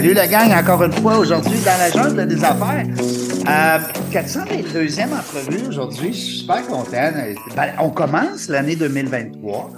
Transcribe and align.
Salut 0.00 0.14
la 0.14 0.26
gang, 0.26 0.50
encore 0.50 0.82
une 0.82 0.92
fois 0.92 1.18
aujourd'hui 1.18 1.58
dans 1.60 1.76
la 1.78 1.90
jungle 1.90 2.26
des 2.26 2.42
affaires. 2.42 2.86
Euh, 2.86 3.78
422e 4.10 5.12
entrevue 5.12 5.68
aujourd'hui, 5.68 6.14
je 6.14 6.18
suis 6.18 6.38
super 6.38 6.66
content. 6.66 7.12
Ben, 7.54 7.74
on 7.78 7.90
commence 7.90 8.48
l'année 8.48 8.76
2023. 8.76 9.70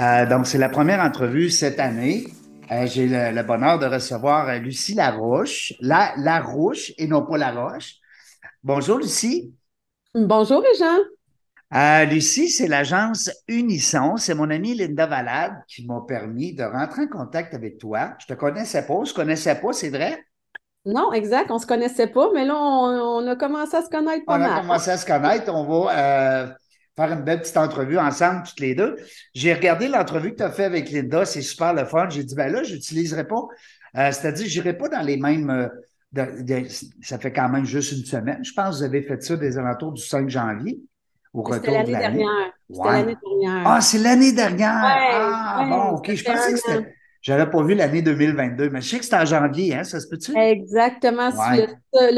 Euh, 0.00 0.26
donc, 0.26 0.46
c'est 0.46 0.56
la 0.56 0.70
première 0.70 1.00
entrevue 1.00 1.50
cette 1.50 1.80
année. 1.80 2.28
Euh, 2.72 2.86
J'ai 2.86 3.08
le, 3.08 3.42
bonheur 3.42 3.78
de 3.78 3.84
recevoir 3.84 4.48
euh, 4.48 4.56
Lucie 4.56 4.94
Laroche, 4.94 5.74
la 5.80 6.14
Larouche 6.16 6.94
et 6.96 7.06
non 7.06 7.26
pas 7.26 7.36
Laroche. 7.36 7.96
Bonjour 8.64 8.96
Lucie. 8.96 9.52
Bonjour, 10.14 10.62
Régent. 10.62 10.96
Euh, 11.74 12.04
Lucie, 12.06 12.48
c'est 12.50 12.66
l'agence 12.66 13.30
Unisson. 13.46 14.16
C'est 14.16 14.34
mon 14.34 14.48
amie 14.50 14.74
Linda 14.74 15.06
Valade 15.06 15.52
qui 15.68 15.86
m'a 15.86 16.00
permis 16.06 16.54
de 16.54 16.64
rentrer 16.64 17.02
en 17.02 17.08
contact 17.08 17.54
avec 17.54 17.78
toi. 17.78 18.14
Je 18.20 18.26
te 18.26 18.32
connaissais 18.34 18.86
pas, 18.86 19.04
je 19.04 19.12
connaissais 19.12 19.54
pas, 19.60 19.72
c'est 19.72 19.90
vrai? 19.90 20.24
Non, 20.86 21.12
exact, 21.12 21.50
on 21.50 21.58
se 21.58 21.66
connaissait 21.66 22.06
pas, 22.06 22.30
mais 22.32 22.44
là, 22.46 22.54
on, 22.56 23.24
on 23.24 23.26
a 23.26 23.36
commencé 23.36 23.76
à 23.76 23.82
se 23.82 23.90
connaître 23.90 24.24
pas 24.24 24.36
On 24.36 24.38
mal. 24.38 24.52
a 24.52 24.60
commencé 24.60 24.90
à 24.90 24.96
se 24.96 25.06
connaître. 25.06 25.52
On 25.52 25.64
va 25.64 26.44
euh, 26.46 26.54
faire 26.96 27.12
une 27.12 27.22
belle 27.22 27.40
petite 27.40 27.56
entrevue 27.56 27.98
ensemble, 27.98 28.42
toutes 28.46 28.60
les 28.60 28.74
deux. 28.74 28.96
J'ai 29.34 29.52
regardé 29.54 29.88
l'entrevue 29.88 30.32
que 30.32 30.36
tu 30.36 30.42
as 30.42 30.50
fait 30.50 30.64
avec 30.64 30.90
Linda, 30.90 31.24
c'est 31.24 31.42
super 31.42 31.74
le 31.74 31.84
fun. 31.84 32.08
J'ai 32.10 32.24
dit, 32.24 32.34
ben 32.34 32.50
là, 32.52 32.62
je 32.62 32.74
n'utiliserai 32.74 33.26
pas, 33.26 33.42
euh, 33.96 34.12
c'est-à-dire, 34.12 34.46
je 34.48 34.58
n'irai 34.60 34.76
pas 34.76 34.88
dans 34.88 35.02
les 35.02 35.16
mêmes. 35.16 35.50
euh, 35.50 35.68
de- 36.12 36.40
de- 36.42 36.66
ça 37.02 37.18
fait 37.18 37.32
quand 37.34 37.50
même 37.50 37.66
juste 37.66 37.92
une 37.92 38.04
semaine. 38.06 38.42
Je 38.42 38.52
pense 38.54 38.70
que 38.70 38.78
vous 38.78 38.82
avez 38.84 39.02
fait 39.02 39.22
ça 39.22 39.36
des 39.36 39.58
alentours 39.58 39.92
du 39.92 40.00
5 40.02 40.30
janvier, 40.30 40.80
au 41.34 41.44
C'était 41.52 41.70
retour 41.70 41.84
de 41.84 41.92
l'année 41.92 41.92
l'année. 41.92 42.18
dernière. 42.18 42.52
C'était 42.70 42.80
Ouais. 42.82 42.92
l'année 42.92 43.16
dernière. 43.22 43.62
Ah, 43.66 43.80
c'est 43.80 43.98
l'année 43.98 44.32
dernière. 44.32 44.74
Ouais, 44.74 45.10
ah, 45.14 45.58
ouais, 45.62 45.68
bon, 45.70 45.96
OK. 45.96 46.14
Je 46.14 46.24
pensais 46.24 46.52
que 46.52 46.58
c'était. 46.58 46.94
J'avais 47.20 47.50
pas 47.50 47.62
vu 47.62 47.74
l'année 47.74 48.00
2022, 48.00 48.70
mais 48.70 48.80
je 48.80 48.88
sais 48.90 48.98
que 48.98 49.04
c'était 49.04 49.16
en 49.16 49.24
janvier, 49.24 49.74
hein, 49.74 49.82
ça 49.84 49.98
se 50.00 50.06
peut-tu? 50.08 50.36
Exactement, 50.38 51.30
sur 51.32 51.40
le, 51.52 51.66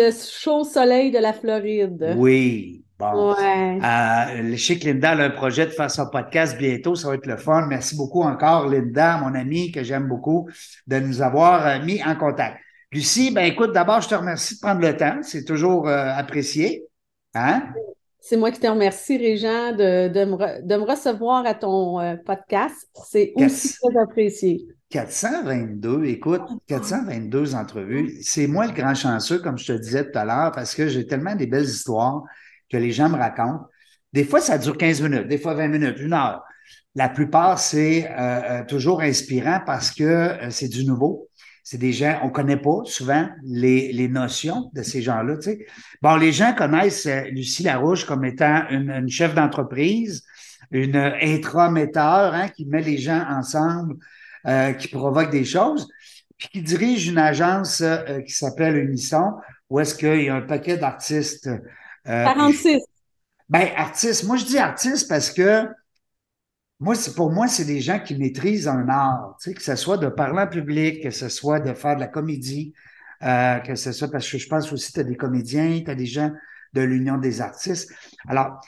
le 0.07 0.11
chaud 0.13 0.63
soleil 0.63 1.11
de 1.11 1.19
la 1.19 1.33
Floride. 1.33 2.15
Oui. 2.19 2.85
Bon. 2.99 3.33
Euh, 3.33 4.53
je 4.53 4.57
sais 4.63 4.79
que 4.79 4.85
Linda 4.85 5.13
a 5.13 5.17
un 5.23 5.31
projet 5.31 5.65
de 5.65 5.71
faire 5.71 5.91
son 5.91 6.07
podcast 6.11 6.59
bientôt. 6.59 6.95
Ça 6.95 7.09
va 7.09 7.15
être 7.15 7.25
le 7.25 7.39
fun. 7.39 7.67
Merci 7.67 7.97
beaucoup 7.97 8.21
encore, 8.21 8.69
Linda, 8.69 9.17
mon 9.17 9.35
amie 9.35 9.73
que 9.73 9.83
j'aime 9.83 10.07
beaucoup, 10.07 10.51
de 10.87 10.99
nous 10.99 11.23
avoir 11.23 11.67
euh, 11.67 11.79
mis 11.83 12.05
en 12.05 12.15
contact. 12.15 12.59
Lucie, 12.93 13.31
ben 13.33 13.45
écoute, 13.47 13.73
d'abord, 13.73 14.03
je 14.03 14.09
te 14.09 14.15
remercie 14.15 14.57
de 14.57 14.61
prendre 14.61 14.83
le 14.83 14.95
temps. 14.95 15.17
C'est 15.23 15.47
toujours 15.47 15.89
euh, 15.89 16.11
apprécié. 16.15 16.85
Hein? 17.35 17.63
C'est 18.21 18.37
moi 18.37 18.51
qui 18.51 18.61
te 18.61 18.67
remercie, 18.67 19.17
Régent, 19.17 19.73
de, 19.73 20.09
de, 20.09 20.25
me, 20.25 20.35
re- 20.37 20.65
de 20.67 20.77
me 20.77 20.83
recevoir 20.83 21.47
à 21.47 21.55
ton 21.55 21.99
euh, 22.01 22.17
podcast. 22.17 22.77
C'est 23.09 23.33
aussi 23.35 23.75
très 23.75 23.99
apprécié. 24.01 24.67
422, 24.91 26.05
écoute, 26.05 26.43
422 26.67 27.55
entrevues. 27.55 28.19
C'est 28.23 28.47
moi 28.47 28.67
le 28.67 28.73
grand 28.73 28.95
chanceux, 28.95 29.39
comme 29.39 29.57
je 29.57 29.67
te 29.73 29.79
disais 29.79 30.11
tout 30.11 30.19
à 30.19 30.25
l'heure, 30.25 30.53
parce 30.53 30.75
que 30.75 30.89
j'ai 30.89 31.07
tellement 31.07 31.35
des 31.35 31.47
belles 31.47 31.65
histoires 31.65 32.23
que 32.71 32.77
les 32.77 32.91
gens 32.93 33.09
me 33.09 33.17
racontent. 33.17 33.67
Des 34.13 34.25
fois, 34.25 34.41
ça 34.41 34.59
dure 34.59 34.77
15 34.77 35.01
minutes, 35.03 35.29
des 35.29 35.39
fois 35.39 35.55
20 35.55 35.69
minutes, 35.69 35.97
une 36.01 36.13
heure. 36.13 36.43
La 36.97 37.09
plupart, 37.09 37.59
c'est 37.59 38.11
euh, 38.11 38.41
euh, 38.61 38.65
toujours 38.67 39.01
inspirant 39.01 39.61
parce 39.65 39.93
que 39.93 40.03
euh, 40.05 40.51
c'est 40.51 40.69
du 40.69 40.85
nouveau. 40.85 41.29
C'est 41.71 41.79
des 41.79 41.93
gens, 41.93 42.19
on 42.25 42.31
connaît 42.31 42.57
pas 42.57 42.81
souvent 42.85 43.29
les, 43.45 43.93
les 43.93 44.09
notions 44.09 44.73
de 44.75 44.83
ces 44.83 45.03
gens-là. 45.03 45.37
Tu 45.37 45.43
sais. 45.43 45.67
Bon, 46.03 46.17
les 46.17 46.33
gens 46.33 46.53
connaissent 46.53 47.07
euh, 47.07 47.21
Lucie 47.31 47.63
Larouche 47.63 48.05
comme 48.07 48.25
étant 48.25 48.65
une, 48.71 48.91
une 48.91 49.09
chef 49.09 49.37
d'entreprise, 49.37 50.25
une 50.73 50.97
intrametteur 50.97 52.35
hein, 52.35 52.49
qui 52.49 52.67
met 52.67 52.83
les 52.83 52.99
gens 52.99 53.25
ensemble 53.31 53.99
euh, 54.49 54.73
qui 54.73 54.89
provoque 54.89 55.31
des 55.31 55.45
choses, 55.45 55.87
puis 56.37 56.49
qui 56.49 56.63
dirige 56.63 57.07
une 57.07 57.19
agence 57.19 57.83
euh, 57.83 58.21
qui 58.23 58.33
s'appelle 58.33 58.77
Unisson, 58.77 59.35
où 59.69 59.79
est-ce 59.79 59.95
qu'il 59.95 60.25
y 60.25 60.29
a 60.29 60.35
un 60.35 60.41
paquet 60.41 60.77
d'artistes. 60.77 61.47
euh, 61.47 62.25
46. 62.25 62.83
ben, 63.49 63.69
artistes, 63.77 64.25
moi 64.25 64.37
je 64.37 64.45
dis 64.45 64.59
artistes 64.59 65.09
parce 65.09 65.31
que 65.31 65.69
moi, 66.81 66.95
pour 67.15 67.31
moi, 67.31 67.47
c'est 67.47 67.67
des 67.67 67.81
gens 67.81 68.01
qui 68.01 68.17
maîtrisent 68.17 68.67
un 68.69 68.89
art, 68.89 69.37
tu 69.41 69.51
sais, 69.51 69.55
que 69.55 69.63
ce 69.63 69.77
soit 69.77 69.99
de 69.99 70.09
parler 70.09 70.41
en 70.43 70.47
public, 70.47 71.03
que 71.03 71.11
ce 71.11 71.29
soit 71.29 71.61
de 71.61 71.75
faire 71.75 71.95
de 71.95 72.01
la 72.01 72.09
comédie, 72.09 72.73
euh, 73.23 73.59
que 73.59 73.75
ce 73.75 73.93
soit 73.93 74.11
parce 74.11 74.29
que 74.31 74.39
je 74.39 74.49
pense 74.49 74.73
aussi 74.73 74.93
tu 74.93 75.01
as 75.01 75.05
des 75.05 75.17
comédiens, 75.17 75.83
tu 75.85 75.91
as 75.91 75.95
des 75.95 76.07
gens 76.07 76.33
de 76.73 76.81
l'Union 76.81 77.19
des 77.19 77.41
artistes. 77.41 77.93
Alors, 78.27 78.61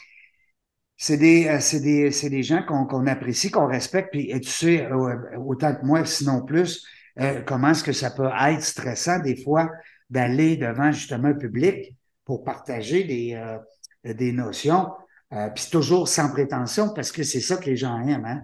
c'est 0.97 1.17
des, 1.17 1.49
euh, 1.49 1.81
des, 1.81 2.31
des 2.31 2.43
gens 2.43 2.63
qu'on 2.63 3.07
apprécie, 3.07 3.51
qu'on 3.51 3.67
respecte, 3.67 4.11
puis 4.13 4.31
et 4.31 4.41
tu 4.41 4.51
sais, 4.51 4.89
autant 5.37 5.75
que 5.75 5.85
moi, 5.85 6.05
sinon 6.05 6.43
plus, 6.43 6.87
euh, 7.21 7.43
comment 7.43 7.71
est-ce 7.71 7.85
que 7.85 7.93
ça 7.93 8.11
peut 8.11 8.31
être 8.41 8.63
stressant 8.63 9.19
des 9.19 9.37
fois 9.37 9.71
d'aller 10.11 10.57
devant 10.57 10.93
justement 10.93 11.29
un 11.29 11.35
public 11.35 11.97
pour 12.25 12.45
partager 12.45 13.05
des, 13.05 13.35
euh, 13.35 14.15
des 14.15 14.33
notions, 14.33 14.91
euh, 15.33 15.49
puis 15.49 15.67
toujours 15.71 16.09
sans 16.09 16.31
prétention, 16.31 16.91
parce 16.95 17.13
que 17.13 17.23
c'est 17.23 17.41
ça 17.41 17.57
que 17.57 17.67
les 17.67 17.77
gens 17.77 18.01
aiment, 18.01 18.25
hein? 18.25 18.43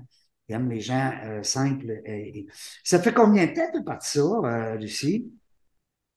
Ils 0.48 0.54
aiment 0.54 0.70
les 0.70 0.80
gens 0.80 1.12
euh, 1.24 1.42
simples. 1.42 2.02
Ça 2.82 2.98
fait 3.00 3.12
combien 3.12 3.46
de 3.46 3.52
temps 3.52 3.70
que 3.70 3.78
tu 3.78 3.96
ça, 4.00 4.20
euh, 4.20 4.76
Lucie? 4.76 5.30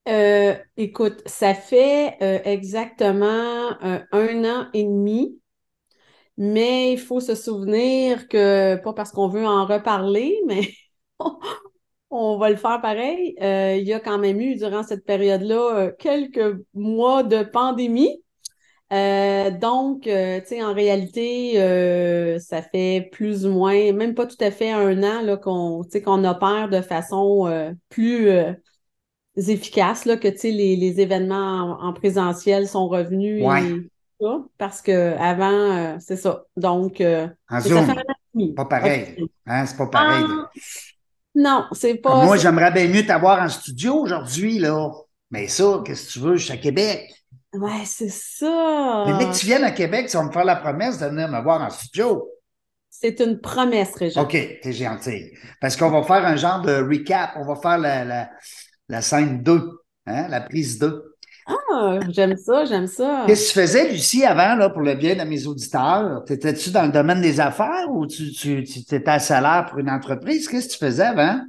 Euh, 0.07 0.55
écoute, 0.77 1.21
ça 1.25 1.53
fait 1.53 2.17
exactement 2.45 3.77
un 3.81 4.45
an 4.45 4.67
et 4.73 4.83
demi, 4.83 5.37
mais 6.37 6.93
il 6.93 6.99
faut 6.99 7.19
se 7.19 7.35
souvenir 7.35 8.27
que, 8.29 8.77
pas 8.77 8.93
parce 8.93 9.11
qu'on 9.11 9.27
veut 9.27 9.45
en 9.45 9.65
reparler, 9.65 10.39
mais 10.47 10.69
on 12.09 12.37
va 12.37 12.49
le 12.49 12.55
faire 12.55 12.81
pareil. 12.81 13.35
Il 13.37 13.87
y 13.87 13.93
a 13.93 13.99
quand 13.99 14.17
même 14.17 14.39
eu, 14.39 14.55
durant 14.55 14.83
cette 14.83 15.05
période-là, 15.05 15.91
quelques 15.99 16.57
mois 16.73 17.23
de 17.23 17.43
pandémie. 17.43 18.23
Euh, 18.91 19.51
donc, 19.51 20.05
euh, 20.05 20.41
tu 20.41 20.47
sais, 20.47 20.63
en 20.63 20.73
réalité, 20.73 21.61
euh, 21.61 22.39
ça 22.39 22.61
fait 22.61 23.09
plus 23.11 23.45
ou 23.45 23.51
moins, 23.51 23.93
même 23.93 24.13
pas 24.15 24.25
tout 24.25 24.35
à 24.41 24.51
fait 24.51 24.71
un 24.71 25.01
an 25.03 25.21
là, 25.21 25.37
qu'on, 25.37 25.81
qu'on 26.03 26.23
opère 26.25 26.67
de 26.69 26.81
façon 26.81 27.73
plus 27.89 28.29
efficace, 29.37 30.05
là, 30.05 30.17
que 30.17 30.27
tu 30.27 30.37
sais, 30.37 30.51
les, 30.51 30.75
les 30.75 30.99
événements 30.99 31.79
en, 31.81 31.87
en 31.89 31.93
présentiel 31.93 32.67
sont 32.67 32.87
revenus 32.89 33.45
Ouais. 33.45 33.63
et 33.63 33.73
tout 33.73 33.87
ça, 34.19 34.43
parce 34.57 34.81
que 34.81 35.15
avant, 35.17 35.97
c'est 35.99 36.17
ça. 36.17 36.43
Donc, 36.57 37.01
En 37.49 37.59
ça 37.61 37.61
Zoom, 37.61 37.85
fait 37.85 38.53
pas 38.55 38.65
pareil. 38.65 39.15
Hein? 39.45 39.65
C'est 39.65 39.77
pas 39.77 39.87
pareil. 39.87 40.25
Ah, 40.25 40.49
non, 41.33 41.65
c'est 41.71 41.95
pas. 41.95 42.25
moi, 42.25 42.35
j'aimerais 42.37 42.71
bien 42.71 42.87
mieux 42.89 43.05
t'avoir 43.05 43.41
en 43.41 43.47
studio 43.47 43.95
aujourd'hui, 43.95 44.59
là. 44.59 44.91
Mais 45.31 45.47
ça, 45.47 45.81
qu'est-ce 45.85 46.07
que 46.07 46.11
tu 46.11 46.19
veux? 46.19 46.35
Je 46.35 46.43
suis 46.43 46.53
à 46.53 46.57
Québec. 46.57 47.20
Ouais, 47.53 47.83
c'est 47.85 48.09
ça. 48.09 49.03
Mais 49.07 49.17
dès 49.17 49.31
que 49.31 49.37
tu 49.37 49.45
viennes 49.45 49.63
à 49.63 49.71
Québec, 49.71 50.07
tu 50.09 50.17
vas 50.17 50.23
me 50.23 50.31
faire 50.31 50.45
la 50.45 50.55
promesse 50.55 50.97
de 50.99 51.05
venir 51.07 51.27
me 51.27 51.41
voir 51.41 51.61
en 51.61 51.69
studio. 51.69 52.29
C'est 52.89 53.19
une 53.19 53.39
promesse, 53.39 53.95
Régent. 53.95 54.23
OK, 54.23 54.31
t'es 54.61 54.73
gentil. 54.73 55.31
Parce 55.59 55.75
qu'on 55.75 55.89
va 55.89 56.03
faire 56.03 56.25
un 56.25 56.35
genre 56.35 56.61
de 56.61 56.73
recap. 56.81 57.31
On 57.35 57.45
va 57.45 57.55
faire 57.55 57.77
la, 57.77 58.05
la, 58.05 58.29
la 58.87 59.01
scène 59.01 59.41
2, 59.43 59.81
hein, 60.05 60.27
la 60.29 60.41
prise 60.41 60.77
2. 60.79 61.15
Ah, 61.47 61.99
j'aime 62.09 62.37
ça, 62.37 62.65
j'aime 62.65 62.87
ça. 62.87 63.23
Qu'est-ce 63.27 63.49
que 63.49 63.53
tu 63.53 63.59
faisais, 63.61 63.91
Lucie, 63.91 64.23
avant, 64.23 64.55
là, 64.55 64.69
pour 64.69 64.81
le 64.81 64.93
bien 64.95 65.15
de 65.15 65.27
mes 65.27 65.47
auditeurs? 65.47 66.23
T'étais-tu 66.25 66.71
dans 66.71 66.85
le 66.85 66.91
domaine 66.91 67.21
des 67.21 67.39
affaires 67.39 67.89
ou 67.89 68.05
tu, 68.05 68.31
tu, 68.31 68.63
tu 68.63 68.79
étais 68.79 69.09
à 69.09 69.19
salaire 69.19 69.65
pour 69.69 69.79
une 69.79 69.89
entreprise? 69.89 70.47
Qu'est-ce 70.47 70.67
que 70.67 70.73
tu 70.73 70.77
faisais 70.77 71.03
avant? 71.03 71.41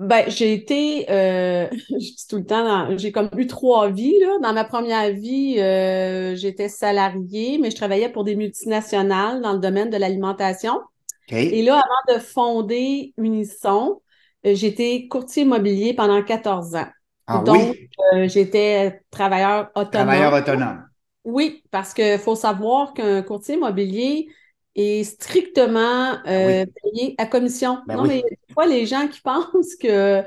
Ben, 0.00 0.30
j'ai 0.30 0.54
été, 0.54 1.10
euh, 1.10 1.68
je 1.90 1.96
dis 1.98 2.26
tout 2.28 2.38
le 2.38 2.46
temps, 2.46 2.64
dans- 2.64 2.96
j'ai 2.98 3.12
comme 3.12 3.28
eu 3.36 3.46
trois 3.46 3.90
vies, 3.90 4.18
là. 4.20 4.38
Dans 4.42 4.54
ma 4.54 4.64
première 4.64 5.12
vie, 5.12 5.56
euh, 5.60 6.34
j'étais 6.36 6.70
salariée, 6.70 7.58
mais 7.58 7.70
je 7.70 7.76
travaillais 7.76 8.08
pour 8.10 8.24
des 8.24 8.34
multinationales 8.36 9.42
dans 9.42 9.52
le 9.52 9.58
domaine 9.58 9.90
de 9.90 9.98
l'alimentation. 9.98 10.80
OK. 11.28 11.32
Et 11.50 11.62
là, 11.62 11.80
avant 12.08 12.16
de 12.18 12.20
fonder 12.22 13.14
Unisson, 13.18 14.02
euh, 14.46 14.54
j'étais 14.54 15.08
courtier 15.08 15.44
immobilier 15.44 15.94
pendant 15.94 16.22
14 16.24 16.76
ans. 16.76 16.88
Ah 17.26 17.42
Donc, 17.42 17.48
oui, 17.48 17.90
euh, 18.14 18.28
j'étais 18.28 19.02
travailleur 19.10 19.70
autonome. 19.76 20.24
travailleur 20.24 20.32
autonome. 20.34 20.90
Oui, 21.24 21.62
parce 21.70 21.92
que 21.92 22.16
faut 22.18 22.34
savoir 22.34 22.94
qu'un 22.94 23.22
courtier 23.22 23.56
immobilier, 23.56 24.28
est 24.74 25.04
strictement 25.04 26.18
Ben 26.32 26.40
oui. 26.44 26.54
euh, 26.54 26.66
payé 26.82 27.14
à 27.18 27.26
commission. 27.26 27.82
Ben 27.86 27.96
non, 27.96 28.04
oui. 28.04 28.08
mais 28.08 28.22
des 28.22 28.38
fois, 28.54 28.66
les 28.66 28.86
gens 28.86 29.08
qui 29.08 29.20
pensent 29.22 29.76
que 29.76 30.24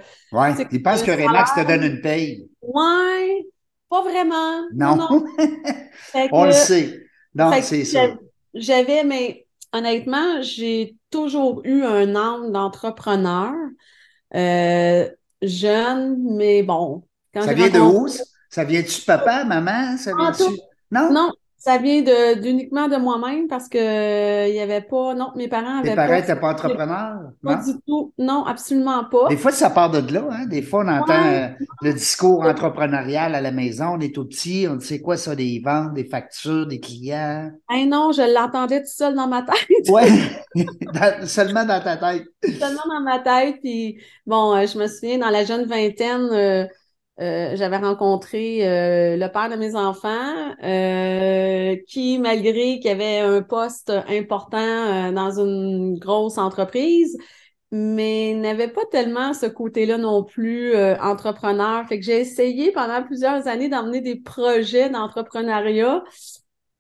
C'est 0.56 0.68
ils 0.72 0.82
pensent 0.84 1.04
que 1.04 1.12
Remax 1.12 1.54
te 1.54 1.62
donne 1.66 1.84
une 1.84 2.02
paye. 2.02 2.50
ouais, 2.62 3.46
pas 3.90 4.02
vraiment. 4.04 4.64
Non, 4.70 5.00
Fait 6.14 6.32
on 6.32 6.46
le 6.46 6.52
sait. 6.54 7.08
Non, 7.36 7.62
c'est 7.62 7.86
ça. 7.86 8.02
j'av- 8.02 8.20
J'avais, 8.54 9.04
mais 9.04 9.48
honnêtement, 9.74 10.42
j'ai 10.42 10.98
toujours 11.12 11.62
eu 11.66 11.84
un 11.84 12.16
âme 12.16 12.52
d'entrepreneur. 12.52 13.54
Euh, 14.36 15.10
jeune, 15.42 16.36
mais 16.38 16.64
bon. 16.64 17.08
Quand 17.34 17.48
Ça 17.48 17.54
j'ai 17.54 17.54
vient 17.54 17.70
de 17.70 17.80
où? 17.80 18.08
Ça? 18.50 18.64
Vient-tu 18.64 19.02
de 19.02 19.06
papa, 19.06 19.44
maman? 19.46 19.98
Ça 19.98 20.14
Ah, 20.18 20.34
vient-tu? 20.34 20.38
tout. 20.38 20.60
Non? 20.92 21.16
Non, 21.16 21.32
ça 21.66 21.78
vient 21.78 22.02
de 22.02 22.42
d'uniquement 22.42 22.90
de 22.90 22.98
moi-même 22.98 23.48
parce 23.48 23.70
que 23.70 23.78
euh, 23.78 24.48
il 24.50 24.56
y 24.56 24.60
avait 24.60 24.82
pas. 24.82 25.14
Non, 25.16 25.32
mes 25.38 25.48
parents 25.48 25.82
Tes 25.82 25.92
avaient 25.92 25.96
parents 25.96 26.08
pas. 26.10 26.20
n'étaient 26.20 26.36
pas 26.36 26.52
entrepreneurs? 26.52 27.20
Pas 27.42 27.56
Non? 27.56 27.64
du 27.64 27.80
tout. 27.88 28.14
Non, 28.18 28.44
absolument 28.46 29.06
pas. 29.06 29.30
Des 29.30 29.38
fois, 29.38 29.54
ça 29.54 29.70
part 29.70 29.90
de 29.90 30.14
là. 30.14 30.24
Hein? 30.30 30.46
Des 30.48 30.62
fois, 30.62 30.84
on 30.84 30.90
entend 30.90 31.14
Ouais. 31.14 31.54
euh, 31.62 31.66
le 31.82 31.94
discours 31.94 32.42
entrepreneurial 32.44 33.34
à 33.34 33.40
la 33.40 33.52
maison. 33.52 33.94
On 33.96 34.00
est 34.02 34.14
tout 34.14 34.26
petit. 34.26 34.68
On 34.70 34.78
sait 34.82 35.00
quoi 35.00 35.16
ça, 35.16 35.36
des 35.38 35.62
ventes, 35.64 35.94
des 35.94 36.04
factures, 36.04 36.68
des 36.68 36.82
clients. 36.82 37.50
Hey 37.70 37.86
non, 37.88 38.12
je 38.12 38.24
l'entendais 38.34 38.82
tout 38.82 38.92
seul 38.92 39.16
dans 39.16 39.28
ma 39.28 39.44
tête. 39.44 39.88
Ouais, 39.90 40.08
Dans- 40.94 41.26
seulement 41.28 41.64
dans 41.64 41.82
ta 41.82 41.96
tête. 41.96 42.26
Seulement 42.60 42.84
dans 42.90 43.02
ma 43.02 43.20
tête. 43.20 43.56
Puis 43.62 44.00
bon, 44.26 44.54
euh, 44.54 44.66
je 44.68 44.78
me 44.78 44.88
souviens, 44.88 45.18
dans 45.18 45.30
la 45.30 45.46
jeune 45.46 45.64
vingtaine, 45.66 46.68
euh, 47.22 47.56
j'avais 47.56 47.78
rencontré 47.78 48.68
euh, 48.68 49.18
le 49.18 49.28
père 49.32 49.50
de 49.50 49.56
mes 49.56 49.76
enfants, 49.76 50.56
euh, 50.64 51.76
qui, 51.88 52.18
malgré 52.20 52.80
qu'il 52.80 52.90
avait 52.92 53.20
un 53.20 53.42
poste 53.44 53.92
important 54.10 55.12
dans 55.12 55.40
une 55.40 55.98
grosse 56.00 56.38
entreprise, 56.38 57.18
mais 57.72 58.34
n'avait 58.36 58.68
pas 58.68 58.86
tellement 58.92 59.34
ce 59.34 59.46
côté-là 59.48 59.98
non 59.98 60.24
plus 60.24 60.76
entrepreneur. 61.02 61.88
Fait 61.88 62.00
que 62.00 62.06
j'ai 62.06 62.20
essayé 62.22 62.72
pendant 62.72 63.04
plusieurs 63.04 63.48
années 63.48 63.70
d'emmener 63.70 64.02
des 64.02 64.16
projets 64.18 64.90
d'entrepreneuriat. 64.90 66.04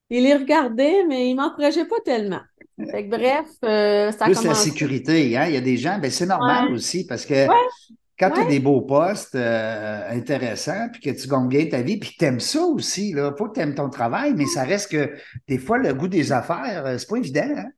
Il 0.09 0.23
les 0.23 0.35
regardait, 0.35 1.05
mais 1.07 1.29
il 1.29 1.35
m'encourageait 1.35 1.85
pas 1.85 1.99
tellement. 2.05 2.41
Fait 2.91 3.05
que 3.05 3.09
bref, 3.09 3.47
ça 4.17 4.25
a 4.25 4.29
Plus 4.29 4.43
la 4.45 4.53
commencé. 4.53 4.69
sécurité, 4.71 5.37
hein? 5.37 5.45
Il 5.47 5.53
y 5.53 5.57
a 5.57 5.61
des 5.61 5.77
gens, 5.77 5.99
ben 5.99 6.09
c'est 6.09 6.25
normal 6.25 6.69
Ouais. 6.69 6.71
aussi 6.71 7.05
parce 7.05 7.25
que 7.25 7.47
Ouais. 7.47 7.55
Quand 8.29 8.35
tu 8.35 8.41
as 8.41 8.45
des 8.45 8.59
beaux 8.59 8.81
postes 8.81 9.35
euh, 9.35 10.09
intéressants, 10.09 10.89
puis 10.91 11.01
que 11.01 11.09
tu 11.09 11.27
gagnes 11.27 11.47
bien 11.47 11.65
ta 11.67 11.81
vie, 11.81 11.97
puis 11.97 12.11
que 12.11 12.17
tu 12.17 12.25
aimes 12.25 12.39
ça 12.39 12.61
aussi, 12.61 13.13
là, 13.13 13.33
faut 13.37 13.49
que 13.49 13.55
tu 13.55 13.59
aimes 13.59 13.75
ton 13.75 13.89
travail, 13.89 14.33
mais 14.35 14.45
ça 14.45 14.63
reste 14.63 14.91
que 14.91 15.13
des 15.47 15.57
fois, 15.57 15.77
le 15.77 15.93
goût 15.93 16.07
des 16.07 16.31
affaires, 16.31 16.85
euh, 16.85 16.97
c'est 16.97 17.09
pas 17.09 17.17
évident. 17.17 17.49
Hein? 17.57 17.71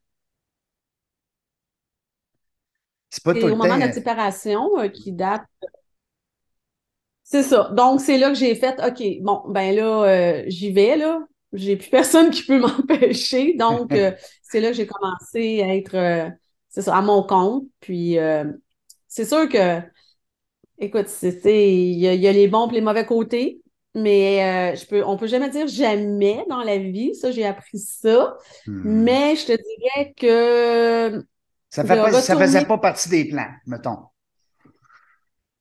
C'est 3.10 3.24
pas 3.24 3.32
tout 3.32 3.46
le 3.46 3.52
au 3.52 3.56
moment 3.56 3.76
de 3.76 3.80
la 3.80 3.92
séparation 3.92 4.78
euh, 4.78 4.88
qui 4.88 5.12
date. 5.12 5.42
C'est 7.22 7.42
ça. 7.42 7.70
Donc, 7.74 8.00
c'est 8.00 8.18
là 8.18 8.28
que 8.28 8.34
j'ai 8.34 8.54
fait, 8.54 8.78
OK, 8.86 9.02
bon, 9.22 9.42
ben 9.48 9.74
là, 9.74 10.04
euh, 10.04 10.44
j'y 10.46 10.70
vais, 10.70 10.96
là. 10.96 11.20
J'ai 11.52 11.76
plus 11.76 11.88
personne 11.90 12.30
qui 12.30 12.42
peut 12.42 12.58
m'empêcher. 12.58 13.54
Donc, 13.54 13.92
euh, 13.92 14.12
c'est 14.42 14.60
là 14.60 14.68
que 14.68 14.76
j'ai 14.76 14.86
commencé 14.86 15.62
à 15.62 15.74
être, 15.74 16.30
c'est 16.68 16.82
ça, 16.82 16.96
à 16.96 17.02
mon 17.02 17.22
compte. 17.22 17.64
Puis, 17.80 18.18
c'est 19.08 19.24
sûr 19.24 19.48
que, 19.48 19.80
écoute, 20.78 21.06
il 21.22 21.98
y 21.98 22.08
a, 22.08 22.14
il 22.14 22.20
y 22.20 22.28
a 22.28 22.32
les 22.32 22.48
bons 22.48 22.68
et 22.70 22.74
les 22.74 22.80
mauvais 22.80 23.06
côtés. 23.06 23.60
Mais 23.94 24.74
euh, 24.74 24.76
je 24.76 24.84
peux, 24.86 25.02
on 25.04 25.16
peut 25.16 25.26
jamais 25.26 25.48
dire 25.48 25.66
jamais 25.68 26.44
dans 26.50 26.62
la 26.62 26.76
vie. 26.76 27.14
Ça, 27.14 27.30
j'ai 27.30 27.46
appris 27.46 27.78
ça. 27.78 28.36
Hmm. 28.66 28.82
Mais 28.84 29.36
je 29.36 29.46
te 29.46 29.52
dirais 29.52 30.12
que 30.14 31.24
Ça 31.70 31.82
retourner- 31.82 32.46
faisait 32.46 32.66
pas 32.66 32.78
partie 32.78 33.08
des 33.08 33.24
plans, 33.26 33.48
mettons, 33.66 33.98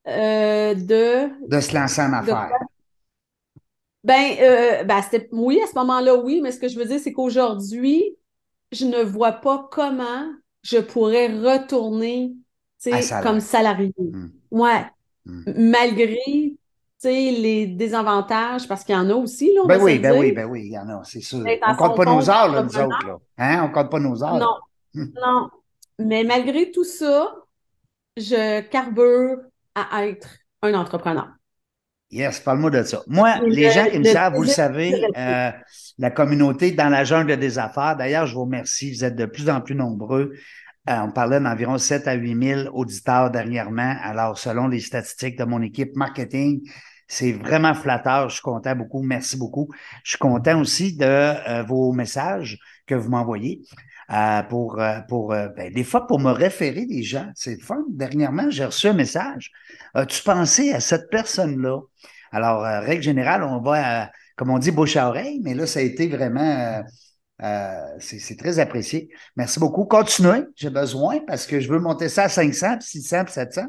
euh, 0.07 0.73
de 0.75 1.29
de 1.47 1.59
se 1.61 1.73
lancer 1.73 2.01
en 2.01 2.11
affaires. 2.13 2.51
Ben, 4.03 4.35
euh, 4.39 4.83
ben 4.83 5.01
c'était, 5.01 5.29
oui, 5.31 5.59
à 5.63 5.67
ce 5.67 5.73
moment-là, 5.75 6.15
oui, 6.15 6.41
mais 6.43 6.51
ce 6.51 6.59
que 6.59 6.67
je 6.67 6.77
veux 6.77 6.85
dire, 6.85 6.99
c'est 6.99 7.11
qu'aujourd'hui, 7.13 8.15
je 8.71 8.85
ne 8.85 9.01
vois 9.01 9.31
pas 9.31 9.67
comment 9.71 10.29
je 10.61 10.77
pourrais 10.77 11.27
retourner, 11.27 12.33
comme 13.23 13.39
salarié. 13.39 13.93
Hmm. 13.97 14.27
Ouais. 14.51 14.85
Hmm. 15.25 15.43
Malgré, 15.71 16.53
les 17.03 17.67
désavantages, 17.67 18.67
parce 18.67 18.83
qu'il 18.83 18.95
y 18.95 18.97
en 18.97 19.09
a 19.09 19.13
aussi, 19.13 19.53
là, 19.53 19.61
on 19.63 19.67
Ben 19.67 19.77
va 19.77 19.83
oui, 19.83 19.99
ben 19.99 20.11
dire. 20.11 20.19
oui, 20.19 20.31
ben 20.31 20.45
oui, 20.45 20.61
il 20.65 20.71
y 20.71 20.77
en 20.79 20.89
a, 20.89 21.03
c'est 21.03 21.21
sûr. 21.21 21.39
On 21.39 21.75
compte 21.75 21.91
son 21.91 21.95
pas 21.97 22.05
nos 22.05 22.17
compte 22.19 22.29
heures, 22.29 22.51
là, 22.51 22.63
nous 22.63 22.77
autres, 22.77 23.07
là. 23.07 23.17
Hein? 23.37 23.63
On 23.63 23.71
compte 23.71 23.91
pas 23.91 23.99
nos 23.99 24.23
heures. 24.23 24.37
Non, 24.39 24.55
Hmm. 24.95 25.05
non. 25.21 25.49
Mais 25.99 26.23
malgré 26.23 26.71
tout 26.71 26.83
ça, 26.83 27.35
je 28.17 28.61
carbure 28.61 29.37
à 29.75 30.07
être 30.07 30.29
un 30.61 30.73
entrepreneur. 30.73 31.27
Yes, 32.11 32.39
parle-moi 32.39 32.69
de 32.69 32.81
ça. 32.83 33.03
Moi, 33.07 33.39
Le- 33.41 33.47
les 33.49 33.71
gens 33.71 33.85
qui 33.87 33.99
me 33.99 34.03
le 34.05 34.09
savent, 34.09 34.35
vous 34.35 34.43
le 34.43 34.47
savez, 34.47 35.05
euh, 35.17 35.51
la 35.97 36.11
communauté 36.11 36.71
dans 36.71 36.87
la 36.89 37.03
jungle 37.03 37.37
des 37.37 37.59
affaires, 37.59 37.95
d'ailleurs, 37.97 38.25
je 38.25 38.35
vous 38.35 38.43
remercie, 38.45 38.93
vous 38.93 39.03
êtes 39.03 39.15
de 39.15 39.25
plus 39.25 39.49
en 39.49 39.59
plus 39.61 39.75
nombreux. 39.75 40.31
Euh, 40.89 40.99
on 41.01 41.11
parlait 41.11 41.39
d'environ 41.39 41.77
7 41.77 42.07
à 42.07 42.13
8 42.13 42.43
000 42.65 42.75
auditeurs 42.77 43.31
dernièrement. 43.31 43.95
Alors, 44.03 44.37
selon 44.37 44.67
les 44.67 44.79
statistiques 44.79 45.37
de 45.37 45.43
mon 45.43 45.61
équipe 45.61 45.95
marketing, 45.95 46.61
c'est 47.07 47.31
vraiment 47.33 47.73
flatteur. 47.73 48.29
Je 48.29 48.35
suis 48.35 48.43
content 48.43 48.75
beaucoup. 48.75 49.01
Merci 49.01 49.37
beaucoup. 49.37 49.69
Je 50.03 50.11
suis 50.11 50.17
content 50.19 50.59
aussi 50.59 50.95
de 50.95 51.05
euh, 51.05 51.63
vos 51.63 51.91
messages 51.91 52.57
que 52.85 52.95
vous 52.95 53.09
m'envoyez. 53.09 53.61
euh, 54.11 54.43
pour, 54.43 54.79
euh, 54.79 54.99
pour 55.07 55.29
ben, 55.29 55.73
des 55.73 55.83
fois, 55.83 56.05
pour 56.07 56.19
me 56.19 56.31
référer 56.31 56.85
des 56.85 57.03
gens. 57.03 57.31
C'est 57.35 57.59
fun. 57.61 57.83
Dernièrement, 57.89 58.49
j'ai 58.49 58.65
reçu 58.65 58.87
un 58.87 58.93
message. 58.93 59.51
As-tu 59.95 60.21
pensé 60.23 60.71
à 60.73 60.79
cette 60.79 61.09
personne-là? 61.09 61.79
Alors, 62.31 62.61
règle 62.83 63.01
générale, 63.03 63.43
on 63.43 63.61
va, 63.61 64.11
comme 64.35 64.49
on 64.49 64.59
dit, 64.59 64.71
bouche 64.71 64.95
à 64.97 65.07
oreille, 65.09 65.39
mais 65.43 65.53
là, 65.53 65.65
ça 65.65 65.79
a 65.79 65.83
été 65.83 66.07
vraiment, 66.07 66.83
euh, 67.43 67.97
c'est 67.99 68.37
très 68.37 68.59
apprécié. 68.59 69.09
Merci 69.35 69.59
beaucoup. 69.59 69.85
Continuez, 69.85 70.43
j'ai 70.55 70.69
besoin 70.69 71.19
parce 71.27 71.45
que 71.45 71.59
je 71.59 71.69
veux 71.69 71.79
monter 71.79 72.09
ça 72.09 72.23
à 72.23 72.29
500, 72.29 72.77
puis 72.77 72.87
600, 72.87 73.25
puis 73.25 73.33
700 73.33 73.63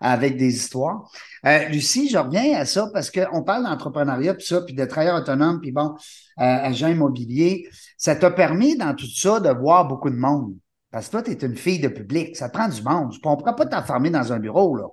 avec 0.00 0.36
des 0.36 0.54
histoires. 0.54 1.08
Euh, 1.46 1.68
Lucie, 1.68 2.08
je 2.08 2.18
reviens 2.18 2.58
à 2.58 2.64
ça 2.64 2.90
parce 2.92 3.10
qu'on 3.10 3.42
parle 3.44 3.64
d'entrepreneuriat, 3.64 4.34
puis 4.34 4.46
ça, 4.46 4.60
puis 4.62 4.74
de 4.74 4.84
travailleurs 4.84 5.20
autonomes, 5.20 5.60
puis 5.60 5.70
bon, 5.70 5.94
euh, 6.40 6.42
agent 6.42 6.88
immobilier. 6.88 7.68
Ça 7.96 8.16
t'a 8.16 8.30
permis 8.30 8.76
dans 8.76 8.94
tout 8.94 9.06
ça 9.06 9.38
de 9.38 9.48
voir 9.48 9.86
beaucoup 9.86 10.10
de 10.10 10.16
monde. 10.16 10.56
Parce 10.90 11.06
que 11.06 11.12
toi, 11.12 11.22
tu 11.22 11.30
es 11.30 11.46
une 11.46 11.56
fille 11.56 11.78
de 11.78 11.88
public, 11.88 12.36
ça 12.36 12.48
te 12.48 12.54
prend 12.54 12.68
du 12.68 12.82
monde. 12.82 13.14
On 13.24 13.30
ne 13.30 13.36
pourra 13.36 13.56
pas 13.56 13.66
t'enfermer 13.66 14.10
dans 14.10 14.32
un 14.32 14.38
bureau, 14.38 14.76
là. 14.76 14.86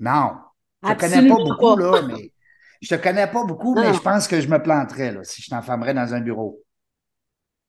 Non. 0.00 0.32
Je 0.82 0.92
te 0.92 1.00
connais 1.00 1.28
pas 1.28 1.36
beaucoup, 1.36 1.76
là, 1.76 2.02
mais 2.02 2.32
je 2.80 2.88
te 2.88 2.94
connais 2.94 3.26
pas 3.26 3.44
beaucoup, 3.44 3.74
mais 3.74 3.92
je 3.92 4.00
pense 4.00 4.26
que 4.26 4.40
je 4.40 4.48
me 4.48 4.62
planterais, 4.62 5.12
là, 5.12 5.20
si 5.22 5.42
je 5.42 5.50
t'enfermerais 5.50 5.94
dans 5.94 6.14
un 6.14 6.20
bureau. 6.20 6.60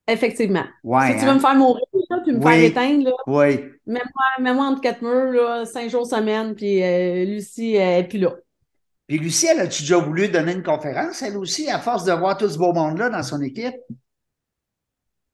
Effectivement. 0.09 0.65
Ouais, 0.83 1.11
Si 1.13 1.19
tu 1.19 1.23
hein? 1.25 1.27
veux 1.27 1.33
me 1.35 1.39
faire 1.39 1.55
mourir, 1.55 1.83
là, 2.09 2.19
puis 2.23 2.33
me 2.33 2.37
Oui. 2.37 2.43
faire 2.43 2.63
éteindre, 2.63 3.03
là, 3.05 3.11
Oui. 3.27 3.55
mets-moi 3.85 4.25
mets-moi 4.39 4.65
entre 4.65 4.81
quatre 4.81 5.01
murs, 5.01 5.31
là, 5.31 5.65
cinq 5.65 5.89
jours 5.89 6.05
semaine, 6.07 6.55
puis 6.55 6.83
euh, 6.83 7.25
Lucie, 7.25 7.75
elle 7.75 8.05
est 8.05 8.07
plus 8.07 8.19
là. 8.19 8.35
Puis 9.07 9.17
Lucie, 9.19 9.47
elle 9.47 9.59
a-tu 9.59 9.83
déjà 9.83 9.97
voulu 9.97 10.27
donner 10.29 10.53
une 10.53 10.63
conférence, 10.63 11.21
elle 11.21 11.37
aussi, 11.37 11.69
à 11.69 11.79
force 11.79 12.03
de 12.05 12.11
voir 12.13 12.37
tout 12.37 12.49
ce 12.49 12.57
beau 12.57 12.73
monde-là 12.73 13.09
dans 13.09 13.23
son 13.23 13.41
équipe? 13.41 13.75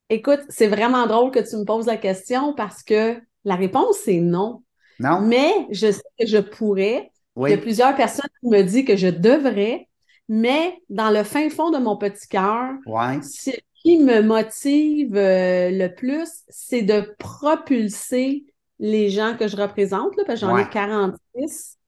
Écoute, 0.10 0.42
c'est 0.50 0.68
vraiment 0.68 1.08
drôle 1.08 1.32
que 1.32 1.40
tu 1.40 1.56
me 1.58 1.66
poses 1.66 1.88
la 1.88 1.98
question 1.98 2.54
parce 2.54 2.84
que 2.84 3.20
la 3.44 3.56
réponse, 3.56 3.98
c'est 4.06 4.20
non. 4.20 4.64
Non? 5.00 5.22
Mais 5.22 5.52
je 5.72 5.92
sais 5.92 6.02
que 6.20 6.26
je 6.28 6.38
pourrais. 6.38 7.12
Il 7.38 7.50
y 7.50 7.54
a 7.54 7.58
plusieurs 7.58 7.96
personnes 7.96 8.30
qui 8.40 8.48
me 8.48 8.62
disent 8.62 8.86
que 8.86 8.96
je 8.96 9.08
devrais, 9.08 9.90
mais 10.30 10.82
dans 10.90 11.10
le 11.10 11.24
fin 11.24 11.50
fond 11.50 11.70
de 11.72 11.78
mon 11.80 11.98
petit 11.98 12.28
cœur, 12.28 12.76
Ouais. 12.86 13.22
ce 13.22 13.52
qui 13.86 14.00
me 14.00 14.22
motive 14.24 15.18
euh, 15.18 15.72
le 15.72 15.90
plus, 15.96 16.30
c'est 16.50 16.84
de 16.84 17.16
propulser 17.20 18.46
les 18.80 19.12
gens 19.12 19.38
que 19.38 19.48
je 19.50 19.58
représente, 19.58 20.18
là, 20.18 20.26
parce 20.28 20.42
que 20.42 20.48
j'en 20.48 20.56
Ouais. 20.56 20.64
ai 20.64 20.70
46. 20.70 21.80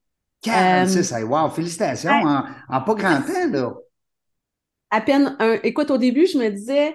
46, 0.42 1.12
hey, 1.12 1.24
wow, 1.24 1.48
félicitations, 1.50 2.10
ouais. 2.10 2.24
en, 2.24 2.44
en 2.68 2.80
pas 2.82 2.94
grand 2.94 3.22
temps, 3.22 3.50
là. 3.50 3.74
À 4.90 5.00
peine 5.00 5.36
un. 5.38 5.58
Écoute, 5.62 5.90
au 5.90 5.98
début, 5.98 6.26
je 6.26 6.38
me 6.38 6.48
disais, 6.50 6.94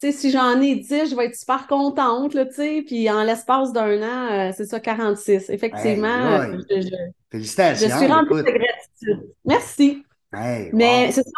tu 0.00 0.10
sais, 0.10 0.12
si 0.12 0.30
j'en 0.30 0.60
ai 0.60 0.76
10, 0.76 1.10
je 1.10 1.16
vais 1.16 1.26
être 1.26 1.36
super 1.36 1.66
contente, 1.66 2.34
là, 2.34 2.46
tu 2.46 2.54
sais. 2.54 2.82
Puis 2.86 3.10
en 3.10 3.22
l'espace 3.24 3.72
d'un 3.72 4.02
an, 4.02 4.32
euh, 4.50 4.52
c'est 4.56 4.66
ça, 4.66 4.80
46. 4.80 5.50
Effectivement, 5.50 6.08
euh, 6.08 6.58
je, 6.70 6.80
je- 6.82 6.88
je 7.86 7.88
Félicitations. 7.88 7.96
suis 7.96 8.06
remplie 8.06 8.32
écoute. 8.32 8.46
de 8.46 8.58
gratitude. 8.58 9.34
Merci. 9.44 10.04
Hey, 10.32 10.72
Mais 10.72 11.12
c'est 11.12 11.22
ça. 11.24 11.30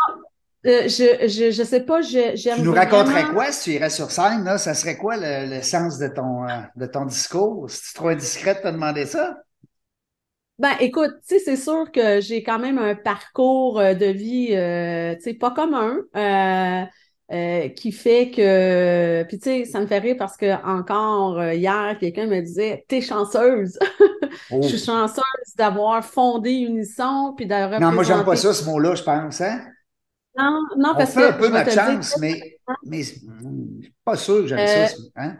Euh, 0.66 0.88
je, 0.88 1.28
je, 1.28 1.50
je 1.50 1.62
sais 1.62 1.80
pas, 1.84 2.00
je- 2.02 2.32
j'aime 2.36 2.58
Tu 2.58 2.62
nous 2.62 2.72
raconterais 2.72 3.24
quoi 3.32 3.52
si 3.52 3.64
tu 3.64 3.70
irais 3.76 3.90
sur 3.90 4.10
scène, 4.10 4.42
là? 4.44 4.58
Ça 4.58 4.74
serait 4.74 4.96
quoi 4.96 5.16
le, 5.16 5.54
le 5.56 5.62
sens 5.62 5.98
de 5.98 6.08
ton, 6.08 6.48
euh, 6.48 6.60
de 6.76 6.86
ton 6.86 7.04
discours? 7.04 7.70
Si 7.70 7.82
tu 7.88 7.94
trouves 7.94 8.10
indiscret 8.10 8.54
de 8.56 8.60
te 8.60 8.68
demander 8.68 9.06
ça? 9.06 9.36
Ben, 10.58 10.74
écoute, 10.80 11.10
tu 11.28 11.34
sais, 11.34 11.38
c'est 11.38 11.56
sûr 11.56 11.92
que 11.92 12.20
j'ai 12.22 12.42
quand 12.42 12.58
même 12.58 12.78
un 12.78 12.94
parcours 12.94 13.78
euh, 13.78 13.92
de 13.92 14.06
vie, 14.06 14.54
euh, 14.54 15.14
tu 15.16 15.20
sais, 15.22 15.34
pas 15.34 15.50
commun. 15.50 15.98
Euh, 17.32 17.68
qui 17.70 17.90
fait 17.90 18.30
que. 18.30 19.24
Puis, 19.24 19.38
tu 19.40 19.44
sais, 19.50 19.64
ça 19.64 19.80
me 19.80 19.86
fait 19.88 19.98
rire 19.98 20.14
parce 20.16 20.36
que 20.36 20.54
encore 20.64 21.42
hier, 21.42 21.96
quelqu'un 21.98 22.26
me 22.26 22.40
disait 22.40 22.84
T'es 22.86 23.00
chanceuse. 23.00 23.76
Oh. 24.50 24.60
Je 24.62 24.68
suis 24.68 24.78
chanceuse 24.78 25.22
d'avoir 25.56 26.04
fondé 26.04 26.52
Unisson 26.52 27.34
puis 27.36 27.46
d'avoir. 27.46 27.80
Non, 27.80 27.90
moi, 27.92 28.04
j'aime 28.04 28.24
pas 28.24 28.36
ça, 28.36 28.54
ce 28.54 28.64
mot-là, 28.64 28.94
je 28.94 29.02
pense. 29.02 29.40
Hein? 29.40 29.60
Non, 30.38 30.60
non, 30.76 30.90
On 30.92 30.96
parce 30.96 31.12
fait 31.14 31.20
que. 31.20 31.26
un 31.26 31.32
peu 31.32 31.48
dire- 31.50 31.72
chance, 31.72 32.18
mais, 32.20 32.58
mais 32.84 33.02
je 33.02 33.10
suis 33.14 33.94
pas 34.04 34.16
sûr 34.16 34.42
que 34.42 34.46
j'aime 34.48 34.58
Euh, 34.58 34.86
ça. 34.86 34.88
ce- 34.88 35.02
Hein? 35.16 35.36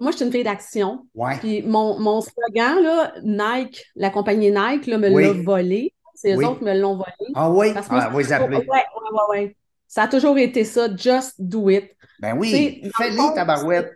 Moi, 0.00 0.12
je 0.12 0.16
suis 0.16 0.26
une 0.26 0.32
fille 0.32 0.44
d'action. 0.44 1.06
Ouais. 1.14 1.36
Puis 1.38 1.62
mon, 1.62 1.98
mon 1.98 2.20
slogan, 2.20 2.80
là, 2.82 3.12
Nike, 3.22 3.84
la 3.96 4.10
compagnie 4.10 4.50
Nike, 4.50 4.86
là, 4.86 4.98
me 4.98 5.10
Oui. 5.10 5.24
l'a 5.24 5.32
volé. 5.32 5.94
C'est 6.14 6.34
eux 6.34 6.38
Oui. 6.38 6.44
autres 6.44 6.58
qui 6.58 6.64
me 6.64 6.78
l'ont 6.78 6.96
volé. 6.96 7.12
Ah 7.34 7.50
oui? 7.50 7.72
Parce 7.74 7.86
que 7.88 7.94
Ah, 7.94 8.02
moi, 8.02 8.08
vous 8.10 8.18
les 8.18 8.32
appelez. 8.32 8.56
Ouais, 8.58 8.64
ouais, 8.66 8.82
ouais, 9.12 9.20
ouais. 9.30 9.56
Ça 9.86 10.02
a 10.02 10.08
toujours 10.08 10.36
été 10.38 10.64
ça, 10.64 10.88
just 10.94 11.34
do 11.38 11.68
it. 11.70 11.90
Ben 12.20 12.36
oui, 12.36 12.50
sais, 12.50 12.80
dans 12.82 12.86
le 12.86 12.92
fais-les, 12.92 13.16
fond, 13.16 13.34
tabarouette. 13.34 13.92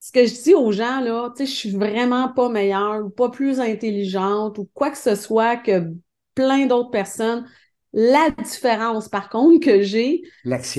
Ce 0.00 0.12
que 0.12 0.24
je 0.24 0.42
dis 0.42 0.54
aux 0.54 0.70
gens, 0.72 1.00
là, 1.00 1.30
tu 1.36 1.44
sais, 1.44 1.50
je 1.52 1.56
suis 1.56 1.70
vraiment 1.72 2.28
pas 2.28 2.48
meilleure 2.48 3.04
ou 3.04 3.10
pas 3.10 3.28
plus 3.28 3.60
intelligente 3.60 4.58
ou 4.58 4.68
quoi 4.72 4.90
que 4.90 4.98
ce 4.98 5.14
soit 5.16 5.56
que 5.56 5.90
plein 6.34 6.66
d'autres 6.66 6.90
personnes. 6.90 7.46
La 7.98 8.28
différence, 8.30 9.08
par 9.08 9.30
contre, 9.30 9.64
que 9.64 9.80
j'ai, 9.82 10.22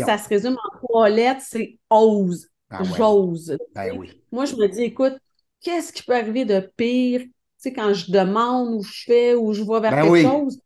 ça 0.05 0.17
se 0.19 0.29
résume 0.29 0.53
en 0.55 0.77
trois 0.77 1.09
lettres, 1.09 1.41
c'est 1.43 1.79
ose. 1.89 2.47
Ah 2.69 2.83
ouais. 2.83 2.89
J'ose. 2.95 3.57
Ben 3.75 3.97
oui. 3.97 4.21
Moi, 4.31 4.45
je 4.45 4.55
me 4.55 4.67
dis, 4.67 4.83
écoute, 4.83 5.15
qu'est-ce 5.61 5.91
qui 5.91 6.03
peut 6.03 6.15
arriver 6.15 6.45
de 6.45 6.59
pire, 6.77 7.21
tu 7.21 7.31
sais, 7.57 7.73
quand 7.73 7.91
je 7.93 8.11
demande 8.11 8.75
ou 8.75 8.83
je 8.83 9.03
fais 9.05 9.33
ou 9.35 9.51
je 9.53 9.63
vais 9.63 9.79
vers 9.79 9.91
Ben 9.91 10.03
quelque 10.03 10.11
oui. 10.11 10.21
chose? 10.21 10.59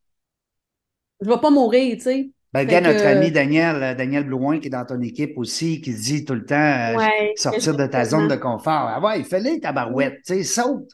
Je 1.22 1.29
vais 1.29 1.39
pas 1.39 1.50
mourir, 1.51 1.96
tu 1.98 2.03
sais. 2.03 2.31
Ben, 2.53 2.67
gars, 2.67 2.81
notre 2.81 3.03
que- 3.03 3.08
ami 3.08 3.31
Daniel, 3.31 3.81
euh, 3.81 3.96
Daniel 3.96 4.25
Blouin, 4.25 4.60
qui 4.60 4.67
est 4.67 4.72
dans 4.72 4.86
ton 4.86 5.00
équipe 5.01 5.38
aussi, 5.38 5.79
qui 5.79 5.93
dit 5.93 6.25
tout 6.25 6.34
le 6.36 6.46
temps 6.46 6.55
euh, 6.55 6.98
Ouais, 6.98 7.34
sortir 7.38 7.77
de 7.77 7.86
ta 7.86 8.03
zone 8.03 8.27
de 8.27 8.36
confort. 8.36 8.89
Ah 8.89 9.00
ouais, 9.00 9.24
fais-les, 9.24 9.62
tabarouette, 9.62 10.17
tu 10.25 10.34
sais, 10.34 10.43
saute. 10.43 10.89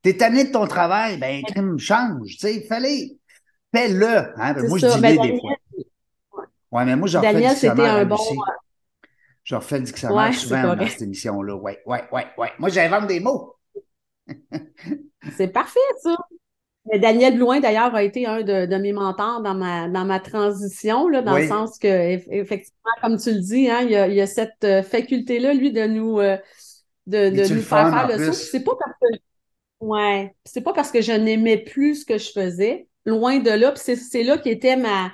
T'es 0.00 0.16
tanné 0.16 0.44
de 0.44 0.52
ton 0.52 0.66
travail, 0.66 1.18
ben, 1.18 1.42
crime, 1.44 1.78
change, 1.78 2.30
tu 2.30 2.38
sais, 2.38 2.60
fais-les. 2.62 3.18
Fais-le. 3.74 4.06
Hein? 4.40 4.52
Ben, 4.54 4.68
moi, 4.68 4.78
ça. 4.78 4.88
je 4.90 4.94
dis 4.96 5.00
Ben, 5.00 5.16
Daniel- 5.16 5.34
des 5.34 5.40
fois. 5.40 5.52
Ouais, 6.70 6.84
mais 6.86 6.96
moi, 6.96 7.08
je 7.08 7.18
refais 7.18 7.28
le 7.28 7.34
Daniel, 7.34 7.56
c'était 7.56 7.68
dictionnaire 7.68 7.96
un 7.96 8.04
bon. 8.06 8.16
Lucie. 8.16 8.38
Je 9.44 9.54
refais 9.56 9.78
le 9.78 9.84
dictionnaire 9.84 10.16
Ouais, 10.16 10.32
c'est 10.32 10.38
souvent 10.40 10.74
dans 10.76 10.86
cette 10.88 11.02
émission-là. 11.02 11.54
Ouais, 11.56 11.82
ouais, 11.86 12.04
ouais, 12.12 12.26
ouais. 12.38 12.52
Moi, 12.58 12.68
j'invente 12.68 13.06
des 13.08 13.20
mots. 13.20 13.56
C'est 15.36 15.48
parfait, 15.48 15.78
ça. 16.02 16.16
Mais 16.90 16.98
Daniel 16.98 17.36
Blouin, 17.36 17.60
d'ailleurs, 17.60 17.94
a 17.94 18.02
été 18.02 18.26
un 18.26 18.42
de, 18.42 18.66
de 18.66 18.76
mes 18.76 18.92
mentors 18.92 19.40
dans 19.42 19.54
ma, 19.54 19.88
dans 19.88 20.04
ma 20.04 20.18
transition, 20.20 21.08
là, 21.08 21.22
dans 21.22 21.34
Oui. 21.34 21.42
le 21.42 21.48
sens 21.48 21.78
que, 21.78 21.86
eff- 21.86 22.26
effectivement, 22.30 22.90
comme 23.02 23.18
tu 23.18 23.32
le 23.32 23.40
dis, 23.40 23.70
hein, 23.70 23.82
il 23.82 23.90
y 23.92 23.96
a, 23.96 24.08
il 24.08 24.14
y 24.14 24.20
a 24.20 24.26
cette 24.26 24.64
euh, 24.64 24.82
faculté-là, 24.82 25.54
lui, 25.54 25.72
de 25.72 25.86
nous, 25.86 26.18
euh, 26.18 26.36
de, 27.06 27.30
nous 27.30 27.54
le 27.56 27.60
faire 27.60 27.90
faire 27.90 28.08
le 28.08 28.26
saut. 28.26 28.32
C'est 28.32 28.64
pas 28.64 28.72
parce 28.78 28.96
que, 29.00 29.18
ouais, 29.80 30.34
c'est 30.44 30.62
pas 30.62 30.72
parce 30.72 30.90
que 30.90 31.00
je 31.00 31.12
n'aimais 31.12 31.58
plus 31.58 31.96
ce 32.02 32.06
que 32.06 32.18
je 32.18 32.32
faisais, 32.32 32.88
loin 33.04 33.38
de 33.38 33.50
là. 33.50 33.72
Puis 33.72 33.96
c'est, 33.96 34.22
là 34.22 34.38
qui 34.38 34.48
était 34.50 34.76
ma, 34.76 35.12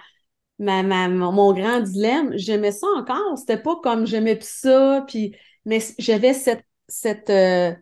ma, 0.59 0.83
ma, 0.83 1.09
mon 1.09 1.52
grand 1.52 1.80
dilemme. 1.80 2.33
J'aimais 2.37 2.73
ça 2.73 2.87
encore. 2.97 3.38
C'était 3.38 3.59
pas 3.62 3.76
comme 3.83 4.07
j'aimais 4.07 4.37
plus 4.37 4.49
ça, 4.50 5.04
puis, 5.09 5.35
mais 5.64 5.80
j'avais 5.99 6.35
cette, 6.35 6.64
cette, 6.88 7.30
euh, 7.30 7.73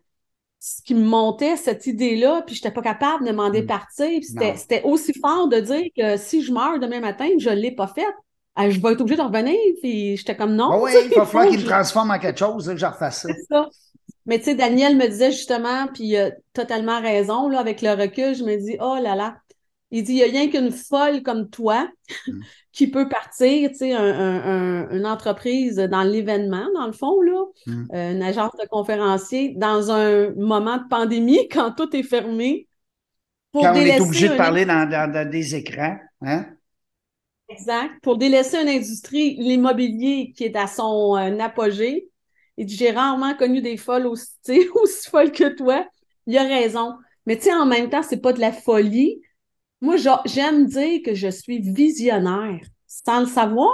ce 0.61 0.83
qui 0.83 0.95
me 0.95 1.05
montait, 1.05 1.57
cette 1.57 1.87
idée-là, 1.87 2.43
puis 2.47 2.55
j'étais 2.57 2.71
pas 2.73 2.83
capable 2.83 3.27
de 3.27 3.33
m'en 3.33 3.49
Mm. 3.49 3.53
départir. 3.53 4.21
C'était, 4.23 4.83
aussi 4.83 5.13
fort 5.21 5.49
de 5.49 5.61
dire 5.61 5.85
que 5.97 6.17
si 6.17 6.43
je 6.43 6.53
meurs 6.53 6.79
demain 6.81 7.01
matin, 7.01 7.29
je 7.39 7.51
l'ai 7.51 7.71
pas 7.73 7.87
fait, 7.87 8.07
euh, 8.59 8.71
je 8.71 8.81
vais 8.81 8.93
être 8.93 9.01
obligée 9.03 9.17
de 9.19 9.23
revenir. 9.23 9.57
Puis 9.83 10.17
j'étais 10.17 10.37
comme 10.37 10.55
non. 10.57 10.81
Oui, 10.83 10.93
il 11.07 11.15
va 11.15 11.25
falloir 11.27 11.49
qu'il 11.49 11.59
me 11.59 11.63
je- 11.65 11.69
transforme 11.71 12.11
en 12.11 12.19
quelque 12.19 12.39
chose, 12.39 12.67
que 12.67 12.77
je 12.77 12.87
refasse 12.87 13.27
ça. 13.49 13.69
Mais 14.25 14.39
tu 14.39 14.47
sais, 14.47 14.55
Daniel 14.55 14.97
me 14.97 15.07
disait 15.07 15.31
justement, 15.31 15.87
puis 15.89 16.05
il 16.05 16.17
a 16.17 16.31
totalement 16.53 17.01
raison, 17.01 17.49
là, 17.49 17.61
avec 17.61 17.81
le 17.83 17.91
recul, 17.91 18.35
je 18.35 18.43
me 18.45 18.57
dis, 18.57 18.77
oh 18.81 18.97
là 19.01 19.15
là. 19.15 19.37
Il 19.93 20.03
dit, 20.05 20.13
il 20.13 20.17
n'y 20.17 20.23
a 20.25 20.27
rien 20.27 20.51
qu'une 20.51 20.73
folle 20.73 21.23
comme 21.23 21.49
toi 21.51 21.89
Mm. 22.27 22.41
qui 22.73 22.89
peut 22.89 23.09
partir, 23.09 23.71
tu 23.71 23.77
sais, 23.77 23.93
un- 23.95 24.03
un- 24.05 24.87
un- 24.89 24.91
une 24.97 25.07
entreprise 25.07 25.77
dans 25.77 26.03
l'événement, 26.03 26.67
dans 26.75 26.87
le 26.87 26.93
fond, 26.93 27.21
là, 27.23 27.45
Mm. 27.67 27.85
euh, 27.95 28.13
une 28.13 28.23
agence 28.23 28.53
de 28.63 28.67
conférenciers, 28.69 29.55
dans 29.57 29.91
un 29.91 30.31
moment 30.35 30.79
de 30.79 30.89
pandémie, 30.89 31.49
quand 31.51 31.73
tout 31.73 31.95
est 31.97 32.03
fermé, 32.03 32.69
pour 33.53 33.63
Quand 33.65 33.73
on 33.73 33.77
est 33.77 34.01
obligé 34.01 34.29
de 34.29 34.37
parler 34.37 34.65
dans, 34.67 34.89
dans- 34.89 35.11
dans 35.13 35.29
des 35.31 35.55
écrans, 35.55 35.99
hein? 36.23 36.47
Exact. 37.49 37.93
Pour 38.03 38.17
délaisser 38.19 38.61
une 38.61 38.69
industrie, 38.69 39.37
l'immobilier 39.37 40.33
qui 40.37 40.45
est 40.45 40.57
à 40.57 40.67
son 40.67 41.17
euh, 41.17 41.39
apogée. 41.39 42.09
Il 42.57 42.67
dit, 42.67 42.77
j'ai 42.77 42.91
rarement 42.91 43.35
connu 43.37 43.61
des 43.63 43.77
folles 43.77 44.07
aussi, 44.07 44.33
aussi 44.75 45.09
folles 45.09 45.33
que 45.33 45.55
toi. 45.55 45.87
Il 46.27 46.37
a 46.39 46.43
raison. 46.43 46.95
Mais 47.25 47.37
tu 47.37 47.45
sais, 47.45 47.55
en 47.55 47.67
même 47.67 47.89
temps, 47.91 48.03
c'est 48.03 48.21
pas 48.21 48.33
de 48.33 48.41
la 48.41 48.53
folie. 48.53 49.21
Moi, 49.87 49.97
j'a- 49.99 50.23
j'aime 50.27 50.67
dire 50.67 51.01
que 51.05 51.15
je 51.15 51.29
suis 51.29 51.61
visionnaire, 51.61 52.61
sans 52.89 53.21
le 53.21 53.27
savoir. 53.27 53.73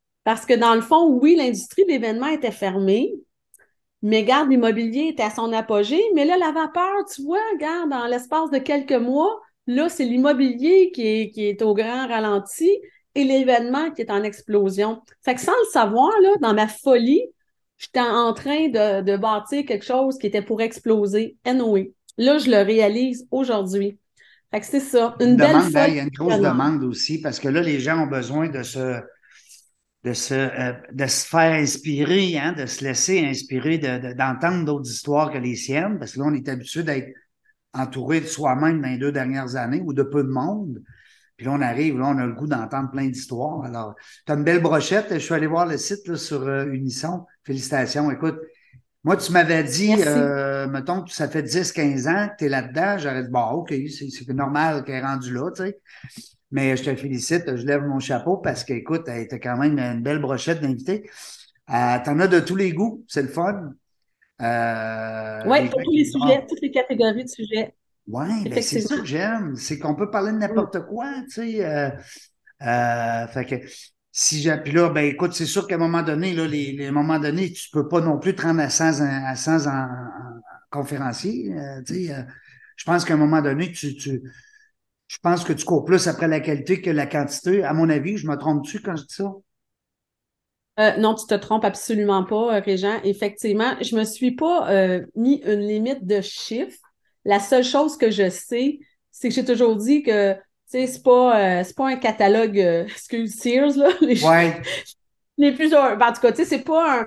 Parce 0.24 0.46
que 0.46 0.54
dans 0.54 0.74
le 0.74 0.80
fond, 0.80 1.06
oui, 1.20 1.34
l'industrie 1.36 1.84
de 1.84 1.88
l'événement 1.90 2.28
était 2.28 2.52
fermée, 2.52 3.12
mais 4.02 4.24
garde, 4.24 4.50
l'immobilier 4.50 5.08
était 5.10 5.24
à 5.24 5.30
son 5.30 5.52
apogée. 5.52 6.02
Mais 6.14 6.24
là, 6.24 6.38
la 6.38 6.52
vapeur, 6.52 7.04
tu 7.14 7.22
vois, 7.22 7.40
regarde, 7.54 7.90
dans 7.90 8.06
l'espace 8.06 8.50
de 8.50 8.58
quelques 8.58 8.92
mois, 8.92 9.40
là, 9.66 9.88
c'est 9.88 10.04
l'immobilier 10.04 10.92
qui 10.92 11.06
est, 11.06 11.62
au 11.62 11.74
grand 11.74 12.08
ralenti 12.08 12.70
et 13.14 13.24
l'événement 13.24 13.90
qui 13.92 14.02
est 14.02 14.10
en 14.10 14.22
explosion. 14.24 15.02
Fait 15.22 15.34
que 15.36 15.40
sans 15.42 15.52
le 15.52 15.70
savoir, 15.72 16.10
là, 16.22 16.30
dans 16.40 16.54
ma 16.54 16.68
folie, 16.68 17.22
j'étais 17.78 18.00
en 18.00 18.34
train 18.34 18.68
de, 18.68 19.02
de 19.02 19.16
bâtir 19.16 19.64
quelque 19.66 19.84
chose 19.86 20.18
qui 20.18 20.26
était 20.28 20.42
pour 20.42 20.62
exploser. 20.62 21.36
Anyway. 21.44 21.92
Là, 22.18 22.38
je 22.38 22.50
le 22.50 22.58
réalise 22.62 23.26
aujourd'hui. 23.30 23.98
Fait 24.52 24.60
que 24.60 24.66
c'est 24.66 24.80
ça. 24.80 25.16
Une 25.20 25.36
belle 25.36 25.48
demande, 25.48 25.76
hein, 25.76 25.86
il 25.88 25.94
y 25.96 26.00
a 26.00 26.02
une 26.02 26.10
grosse 26.10 26.38
demande 26.40 26.84
aussi 26.84 27.20
parce 27.20 27.40
que 27.40 27.48
là, 27.48 27.60
les 27.62 27.80
gens 27.80 28.04
ont 28.04 28.06
besoin 28.06 28.48
de 28.48 28.62
se, 28.62 29.00
de 30.04 30.12
se, 30.12 30.34
euh, 30.34 30.72
de 30.92 31.06
se 31.06 31.26
faire 31.26 31.52
inspirer, 31.52 32.38
hein, 32.38 32.52
de 32.52 32.66
se 32.66 32.84
laisser 32.84 33.24
inspirer, 33.24 33.78
de- 33.78 34.08
de- 34.08 34.12
d'entendre 34.14 34.64
d'autres 34.64 34.90
histoires 34.90 35.30
que 35.32 35.38
les 35.38 35.54
siennes, 35.56 35.98
parce 35.98 36.12
que 36.12 36.18
là, 36.20 36.26
on 36.26 36.34
est 36.34 36.48
habitué 36.48 36.82
d'être 36.82 37.08
entouré 37.72 38.20
de 38.20 38.26
soi-même 38.26 38.82
dans 38.82 38.88
les 38.88 38.98
deux 38.98 39.12
dernières 39.12 39.56
années 39.56 39.82
ou 39.84 39.92
de 39.94 40.02
peu 40.02 40.22
de 40.24 40.28
monde. 40.28 40.82
Puis 41.36 41.46
là, 41.46 41.52
on 41.52 41.60
arrive, 41.62 41.98
là, 41.98 42.06
on 42.08 42.18
a 42.18 42.26
le 42.26 42.34
goût 42.34 42.46
d'entendre 42.46 42.90
plein 42.90 43.06
d'histoires. 43.08 43.64
Alors, 43.64 43.94
tu 44.26 44.32
as 44.32 44.34
une 44.36 44.44
belle 44.44 44.62
brochette. 44.62 45.06
Je 45.12 45.18
suis 45.18 45.34
allé 45.34 45.46
voir 45.46 45.66
le 45.66 45.78
site 45.78 46.06
là, 46.08 46.16
sur 46.16 46.42
euh, 46.42 46.66
Unisson. 46.66 47.26
Félicitations. 47.44 48.10
Écoute, 48.10 48.38
moi, 49.04 49.16
tu 49.16 49.32
m'avais 49.32 49.64
dit, 49.64 49.94
euh, 50.06 50.68
mettons 50.68 51.02
que 51.02 51.10
ça 51.10 51.28
fait 51.28 51.42
10-15 51.42 52.08
ans 52.08 52.28
que 52.28 52.36
tu 52.38 52.44
es 52.44 52.48
là-dedans. 52.48 52.98
J'aurais 52.98 53.24
dit, 53.24 53.30
bon, 53.30 53.44
OK, 53.50 53.74
c'est 53.88 54.28
normal 54.28 54.84
qu'elle 54.84 54.96
est 54.96 55.06
rendue 55.06 55.32
là, 55.32 55.50
tu 55.50 55.64
sais. 55.64 55.80
Mais 56.52 56.76
je 56.76 56.84
te 56.84 56.94
félicite, 56.94 57.56
je 57.56 57.66
lève 57.66 57.82
mon 57.82 57.98
chapeau 57.98 58.36
parce 58.36 58.62
que, 58.62 58.74
écoute, 58.74 59.04
tu 59.06 59.10
as 59.10 59.38
quand 59.38 59.56
même 59.56 59.78
une 59.78 60.02
belle 60.02 60.20
brochette 60.20 60.60
d'invités. 60.60 61.10
Euh, 61.70 61.98
T'en 62.04 62.20
as 62.20 62.28
de 62.28 62.40
tous 62.40 62.56
les 62.56 62.72
goûts, 62.72 63.04
c'est 63.08 63.22
le 63.22 63.28
fun. 63.28 63.72
Euh, 64.40 65.42
Oui, 65.46 65.68
pour 65.68 65.82
tous 65.82 65.90
les 65.90 66.04
sujets, 66.04 66.44
toutes 66.48 66.60
les 66.60 66.70
catégories 66.70 67.24
de 67.24 67.28
sujets. 67.28 67.74
Ouais, 68.08 68.44
ben 68.44 68.62
c'est 68.62 68.80
ça 68.80 68.96
que 68.96 69.04
j'aime, 69.04 69.54
c'est 69.56 69.78
qu'on 69.78 69.94
peut 69.94 70.10
parler 70.10 70.32
de 70.32 70.38
n'importe 70.38 70.86
quoi, 70.86 71.12
tu 71.24 71.30
sais. 71.30 71.64
Euh, 71.64 71.90
euh, 72.62 73.26
fait 73.28 73.44
que 73.44 73.54
si 74.12 74.40
j'ai, 74.42 74.56
puis 74.58 74.72
là, 74.72 74.90
ben 74.90 75.04
écoute, 75.06 75.32
c'est 75.34 75.46
sûr 75.46 75.66
qu'à 75.66 75.76
un 75.76 75.78
moment 75.78 76.02
donné, 76.02 76.34
là, 76.34 76.46
les, 76.46 76.72
les 76.72 76.86
à 76.86 76.88
un 76.90 76.92
moment 76.92 77.18
donné, 77.18 77.52
tu 77.52 77.70
peux 77.70 77.88
pas 77.88 78.00
non 78.00 78.18
plus 78.18 78.34
te 78.36 78.42
rendre 78.42 78.60
à 78.60 78.70
100, 78.70 79.00
en- 79.00 79.24
à 79.26 79.36
100 79.36 79.66
en, 79.66 79.70
en 79.84 80.40
conférencier, 80.70 81.52
euh, 81.54 81.80
euh, 81.90 82.22
je 82.76 82.84
pense 82.84 83.04
qu'à 83.04 83.14
un 83.14 83.16
moment 83.18 83.42
donné, 83.42 83.72
tu, 83.72 83.94
tu, 83.96 84.22
je 85.08 85.18
pense 85.22 85.44
que 85.44 85.52
tu 85.54 85.64
cours 85.66 85.84
plus 85.84 86.08
après 86.08 86.28
la 86.28 86.40
qualité 86.40 86.80
que 86.82 86.90
la 86.90 87.06
quantité. 87.06 87.64
À 87.64 87.74
mon 87.74 87.88
avis, 87.90 88.16
je 88.18 88.28
me 88.28 88.36
trompe-tu 88.36 88.80
quand 88.82 88.96
je 88.96 89.04
dis 89.04 89.14
ça? 89.14 89.32
Euh, 90.80 90.96
non, 90.96 91.14
tu 91.14 91.26
te 91.26 91.34
trompes 91.34 91.64
absolument 91.64 92.24
pas, 92.24 92.60
Régent. 92.60 92.98
Effectivement, 93.04 93.74
je 93.82 93.94
me 93.96 94.04
suis 94.04 94.34
pas 94.34 94.68
mis 95.14 95.42
une 95.44 95.60
limite 95.60 96.06
de 96.06 96.20
chiffres. 96.20 96.78
La 97.24 97.40
seule 97.40 97.64
chose 97.64 97.96
que 97.96 98.10
je 98.10 98.30
sais, 98.30 98.78
c'est 99.10 99.28
que 99.28 99.34
j'ai 99.34 99.44
toujours 99.44 99.76
dit 99.76 100.02
que, 100.02 100.34
c'est 100.72 101.02
pas, 101.02 101.60
euh, 101.60 101.64
pas 101.76 101.88
un 101.88 101.96
catalogue, 101.96 102.58
euh, 102.58 102.84
excuse, 102.86 103.34
Sears, 103.34 103.76
là, 103.76 103.88
les, 104.00 104.24
Ouais, 104.24 104.60
les 105.38 105.50
ben, 105.52 105.98
en 106.00 106.12
tout 106.12 106.20
cas, 106.20 106.32
tu 106.32 106.38
sais, 106.38 106.44
c'est 106.44 106.62
pas 106.64 107.00
un, 107.00 107.02
euh, 107.02 107.04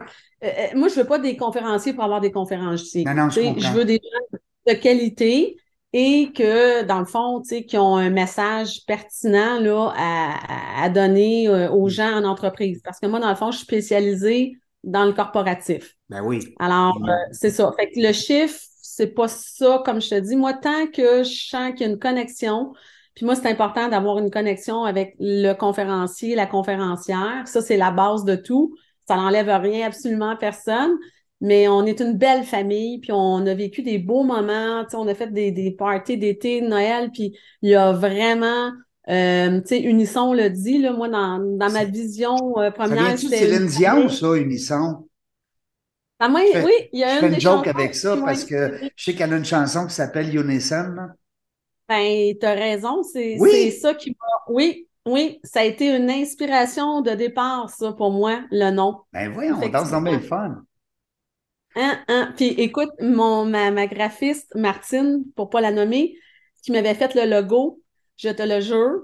euh, 0.47 0.67
moi, 0.75 0.87
je 0.87 0.95
veux 0.95 1.05
pas 1.07 1.19
des 1.19 1.37
conférenciers 1.37 1.93
pour 1.93 2.03
avoir 2.03 2.21
des 2.21 2.31
conférenciers. 2.31 3.03
Non, 3.05 3.13
non, 3.13 3.29
je 3.29 3.71
veux 3.73 3.85
des 3.85 3.99
gens 4.01 4.37
de 4.67 4.73
qualité 4.73 5.57
et 5.93 6.31
que, 6.33 6.83
dans 6.83 6.99
le 6.99 7.05
fond, 7.05 7.41
tu 7.41 7.49
sais, 7.49 7.63
qui 7.65 7.77
ont 7.77 7.95
un 7.95 8.09
message 8.09 8.81
pertinent 8.85 9.59
là, 9.59 9.93
à, 9.95 10.83
à 10.83 10.89
donner 10.89 11.47
aux 11.69 11.87
gens 11.87 12.11
en 12.17 12.25
entreprise. 12.25 12.81
Parce 12.83 12.99
que 12.99 13.07
moi, 13.07 13.19
dans 13.19 13.29
le 13.29 13.35
fond, 13.35 13.51
je 13.51 13.57
suis 13.57 13.65
spécialisée 13.65 14.57
dans 14.83 15.05
le 15.05 15.13
corporatif. 15.13 15.95
ben 16.09 16.21
oui. 16.21 16.53
Alors, 16.59 16.99
Mm. 16.99 17.11
c'est 17.31 17.49
ça. 17.49 17.71
Fait 17.77 17.89
que 17.91 17.99
le 17.99 18.11
chiffre, 18.13 18.59
c'est 18.81 19.07
pas 19.13 19.27
ça, 19.27 19.81
comme 19.85 20.01
je 20.01 20.09
te 20.09 20.19
dis. 20.19 20.35
Moi, 20.35 20.53
tant 20.53 20.87
que 20.87 21.23
je 21.23 21.47
sens 21.49 21.71
qu'il 21.71 21.81
y 21.81 21.89
a 21.89 21.91
une 21.91 21.99
connexion, 21.99 22.73
Puis 23.15 23.25
moi, 23.25 23.35
c'est 23.35 23.49
important 23.49 23.87
d'avoir 23.87 24.19
une 24.19 24.29
connexion 24.29 24.83
avec 24.83 25.15
le 25.19 25.53
conférencier, 25.53 26.35
la 26.35 26.45
conférencière. 26.45 27.43
Ça, 27.45 27.61
c'est 27.61 27.77
la 27.77 27.91
base 27.91 28.25
de 28.25 28.35
tout. 28.35 28.75
Ça 29.07 29.15
n'enlève 29.15 29.47
rien 29.47 29.87
absolument 29.87 30.31
à 30.31 30.35
personne. 30.35 30.91
Mais 31.41 31.67
on 31.67 31.85
est 31.85 31.99
une 31.99 32.13
belle 32.13 32.43
famille, 32.43 32.99
puis 32.99 33.11
on 33.11 33.45
a 33.45 33.53
vécu 33.53 33.83
des 33.83 33.99
beaux 33.99 34.23
moments. 34.23 34.83
On 34.93 35.07
a 35.07 35.13
fait 35.13 35.31
des, 35.31 35.51
des 35.51 35.71
parties 35.71 36.17
d'été, 36.17 36.61
de 36.61 36.67
Noël, 36.67 37.09
puis 37.13 37.37
il 37.61 37.69
y 37.69 37.75
a 37.75 37.91
vraiment 37.91 38.71
euh, 39.07 39.61
tu 39.61 39.67
sais, 39.67 39.81
Unisson 39.81 40.33
le 40.33 40.49
dit, 40.49 40.79
là, 40.79 40.91
moi, 40.91 41.07
dans, 41.07 41.39
dans 41.39 41.71
ma 41.71 41.83
vision 41.85 42.37
euh, 42.57 42.71
première. 42.71 43.17
Ça 43.17 43.27
Céline 43.29 43.67
Dion, 43.67 44.09
ça, 44.09 44.35
Unisson? 44.35 45.07
Ah, 46.19 46.29
moi, 46.29 46.41
oui, 46.41 46.71
il 46.93 47.01
y 47.01 47.03
a 47.03 47.09
je 47.09 47.13
une, 47.15 47.29
fais 47.29 47.35
une 47.35 47.41
joke 47.41 47.67
avec 47.67 47.93
ça 47.93 48.17
parce 48.17 48.45
que 48.45 48.79
je 48.95 49.03
sais 49.03 49.13
qu'elle 49.13 49.33
a 49.33 49.37
une 49.37 49.45
chanson 49.45 49.85
qui 49.85 49.93
s'appelle 49.93 50.35
Unison. 50.35 50.95
Ben, 51.87 52.33
t'as 52.39 52.53
raison, 52.53 53.03
c'est 53.03 53.37
ça 53.71 53.93
qui 53.93 54.11
m'a. 54.11 54.53
Oui, 54.53 54.87
oui, 55.05 55.39
ça 55.43 55.59
a 55.59 55.63
été 55.63 55.95
une 55.95 56.09
inspiration 56.09 57.01
de 57.01 57.11
départ, 57.11 57.69
ça, 57.69 57.93
pour 57.93 58.11
moi, 58.11 58.41
le 58.51 58.71
nom. 58.71 59.01
Ben 59.13 59.31
voyons, 59.31 59.59
on 59.61 59.69
danse 59.69 59.91
dans 59.91 60.01
le 60.01 60.19
fun. 60.19 60.63
Hein, 61.75 61.99
hein. 62.07 62.33
Puis 62.35 62.47
écoute, 62.47 62.89
mon, 63.01 63.45
ma, 63.45 63.69
ma 63.69 63.85
graphiste, 63.85 64.53
Martine, 64.55 65.23
pour 65.35 65.49
pas 65.49 65.61
la 65.61 65.71
nommer, 65.71 66.15
qui 66.63 66.71
m'avait 66.71 66.95
fait 66.95 67.13
le 67.13 67.29
logo, 67.29 67.81
je 68.17 68.29
te 68.29 68.41
le 68.41 68.61
jure, 68.61 69.03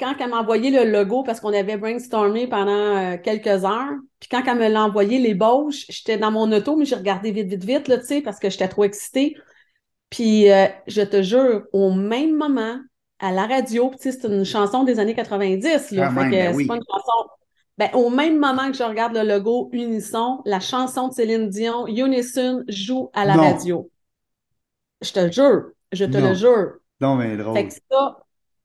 quand 0.00 0.14
elle 0.20 0.30
m'a 0.30 0.40
envoyé 0.40 0.70
le 0.70 0.90
logo, 0.90 1.22
parce 1.22 1.40
qu'on 1.40 1.52
avait 1.52 1.76
brainstormé 1.76 2.46
pendant 2.46 2.96
euh, 2.96 3.16
quelques 3.18 3.64
heures, 3.64 3.96
puis 4.20 4.28
quand 4.28 4.42
elle 4.46 4.58
me 4.58 4.68
l'a 4.68 4.84
envoyé, 4.84 5.18
l'ébauche, 5.18 5.86
j'étais 5.88 6.18
dans 6.18 6.30
mon 6.30 6.50
auto, 6.52 6.76
mais 6.76 6.84
j'ai 6.84 6.94
regardé 6.94 7.32
vite, 7.32 7.48
vite, 7.48 7.64
vite, 7.64 7.88
là, 7.88 7.98
tu 7.98 8.06
sais, 8.06 8.20
parce 8.20 8.38
que 8.38 8.48
j'étais 8.48 8.68
trop 8.68 8.84
excitée. 8.84 9.36
Puis 10.10 10.50
euh, 10.50 10.66
je 10.86 11.02
te 11.02 11.22
jure, 11.22 11.64
au 11.72 11.92
même 11.92 12.34
moment, 12.34 12.78
à 13.18 13.32
la 13.32 13.46
radio, 13.46 13.92
c'est 13.98 14.24
une 14.24 14.44
chanson 14.44 14.84
des 14.84 14.98
années 15.00 15.14
90, 15.14 15.90
là, 15.92 16.10
fait 16.10 16.14
que 16.14 16.30
ben 16.30 16.54
c'est 16.56 16.66
pas 16.66 16.76
une 16.76 16.84
chanson... 16.88 17.30
Ben, 17.76 17.90
au 17.94 18.10
même 18.10 18.40
moment 18.40 18.70
que 18.72 18.76
je 18.76 18.82
regarde 18.82 19.14
le 19.14 19.22
logo 19.22 19.70
Unisson, 19.72 20.40
la 20.44 20.58
chanson 20.58 21.08
de 21.08 21.14
Céline 21.14 21.48
Dion, 21.48 21.86
Unison, 21.86 22.64
joue 22.66 23.08
à 23.12 23.24
la 23.24 23.34
radio. 23.34 23.88
Je 25.00 25.12
te 25.12 25.30
jure, 25.30 25.70
je 25.92 26.04
te 26.04 26.18
le 26.18 26.34
jure. 26.34 26.72
Non, 27.00 27.14
mais 27.14 27.36
drôle. 27.36 27.54
Fait 27.54 27.68
que 27.68 27.74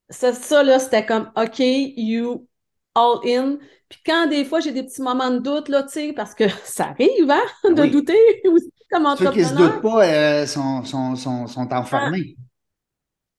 ça, 0.09 0.33
ça, 0.33 0.63
là, 0.63 0.79
c'était 0.79 1.05
comme 1.05 1.31
OK, 1.37 1.59
you 1.59 2.47
all 2.95 3.19
in. 3.23 3.57
Puis 3.87 4.01
quand 4.03 4.25
des 4.27 4.45
fois 4.45 4.59
j'ai 4.59 4.71
des 4.71 4.81
petits 4.81 5.03
moments 5.03 5.29
de 5.29 5.39
doute, 5.39 5.69
là, 5.69 5.83
tu 5.83 5.89
sais, 5.89 6.13
parce 6.13 6.33
que 6.33 6.45
ça 6.63 6.85
arrive, 6.85 7.29
hein, 7.29 7.69
de 7.69 7.85
douter 7.85 8.41
aussi 8.51 8.72
comme 8.91 9.05
entrepreneur. 9.05 9.33
Ceux 9.33 9.41
qui 9.41 9.47
se 9.47 9.55
doutent 9.55 9.81
pas 9.81 10.05
euh, 10.05 10.45
sont, 10.45 10.83
sont, 10.83 11.15
sont, 11.15 11.47
sont 11.47 11.73
enfermés. 11.73 12.35